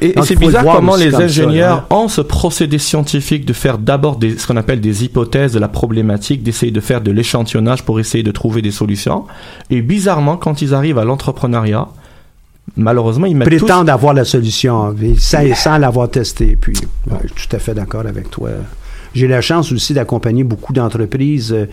[0.00, 1.94] Et, c'est bizarre comment les ça, ingénieurs hein.
[1.94, 6.42] ont ce procédé scientifique de faire d'abord ce qu'on appelle des hypothèses de la problématique,
[6.42, 9.24] d'essayer de faire de l'échantillonnage pour essayer de trouver des solutions.
[9.70, 11.88] Et bizarrement, quand ils arrivent à l'entrepreneuriat,
[12.76, 13.58] malheureusement, ils mettent tous...
[13.58, 16.56] Prétendent avoir la solution, sans, sans l'avoir testé.
[16.60, 16.74] Puis,
[17.10, 18.50] ouais, je suis tout à fait d'accord avec toi.
[19.14, 21.66] J'ai la chance aussi d'accompagner beaucoup d'entreprises euh,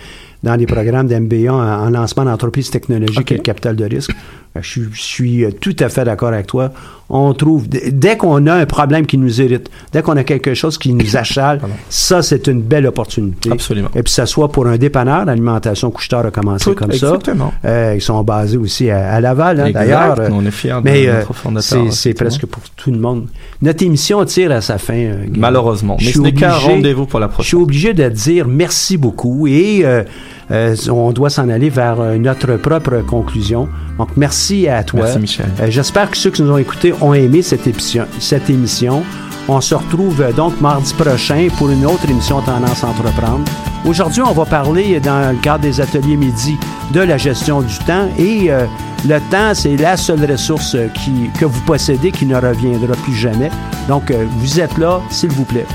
[0.43, 1.57] dans les programmes d'MBA en,
[1.87, 4.11] en lancement d'entreprises technologiques et le capital de risque.
[4.55, 6.71] Euh, Je, suis- je suis euh, tout à fait d'accord avec toi.
[7.13, 10.77] On trouve, dès qu'on a un problème qui nous irrite, dès qu'on a quelque chose
[10.77, 11.59] qui nous achale,
[11.89, 13.51] ça, c'est une belle opportunité.
[13.51, 13.89] Absolument.
[13.93, 17.51] Et puis, ça soit pour un dépanneur, l'alimentation couche-tard a commencé Tout- comme exactement.
[17.63, 17.67] ça.
[17.69, 20.19] Euh, ils sont basés aussi à, à Laval, hein, d'ailleurs.
[20.21, 23.27] Euh, On est fiers de mais euh, notre fondateur, c'est- presque pour tout le monde.
[23.61, 24.93] Notre émission tire à sa fin.
[24.93, 25.25] euh.
[25.35, 25.97] Malheureusement.
[25.99, 27.59] Mais ce n'est qu'un rendez-vous pour la Je suis prochaine.
[27.61, 30.03] obligé de dire merci beaucoup et euh,
[30.51, 33.67] euh, on doit s'en aller vers euh, notre propre conclusion.
[33.97, 35.01] Donc, merci à toi.
[35.03, 35.45] Merci, Michel.
[35.61, 39.03] Euh, J'espère que ceux qui nous ont écoutés ont aimé cette émission.
[39.47, 43.43] On se retrouve euh, donc mardi prochain pour une autre émission Tendance à entreprendre.
[43.85, 46.57] Aujourd'hui, on va parler, dans le cadre des ateliers midi,
[46.93, 48.07] de la gestion du temps.
[48.17, 48.65] Et euh,
[49.07, 53.15] le temps, c'est la seule ressource euh, qui, que vous possédez qui ne reviendra plus
[53.15, 53.49] jamais.
[53.87, 55.65] Donc, vous êtes là, s'il vous plaît.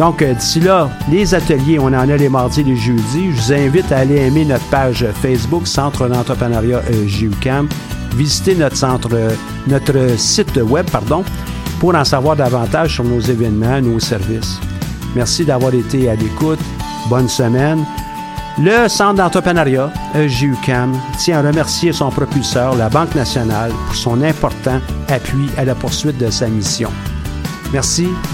[0.00, 3.30] Donc, d'ici là, les ateliers, on en a les mardis et les jeudis.
[3.30, 7.68] Je vous invite à aller aimer notre page Facebook Centre d'entrepreneuriat JUCAM.
[8.16, 9.08] Visiter notre centre,
[9.66, 11.24] notre site web, pardon,
[11.80, 14.60] pour en savoir davantage sur nos événements, nos services.
[15.16, 16.60] Merci d'avoir été à l'écoute.
[17.08, 17.84] Bonne semaine.
[18.56, 24.80] Le Centre d'entrepreneuriat JUCAM tient à remercier son propulseur, la Banque nationale, pour son important
[25.08, 26.90] appui à la poursuite de sa mission.
[27.72, 28.08] Merci.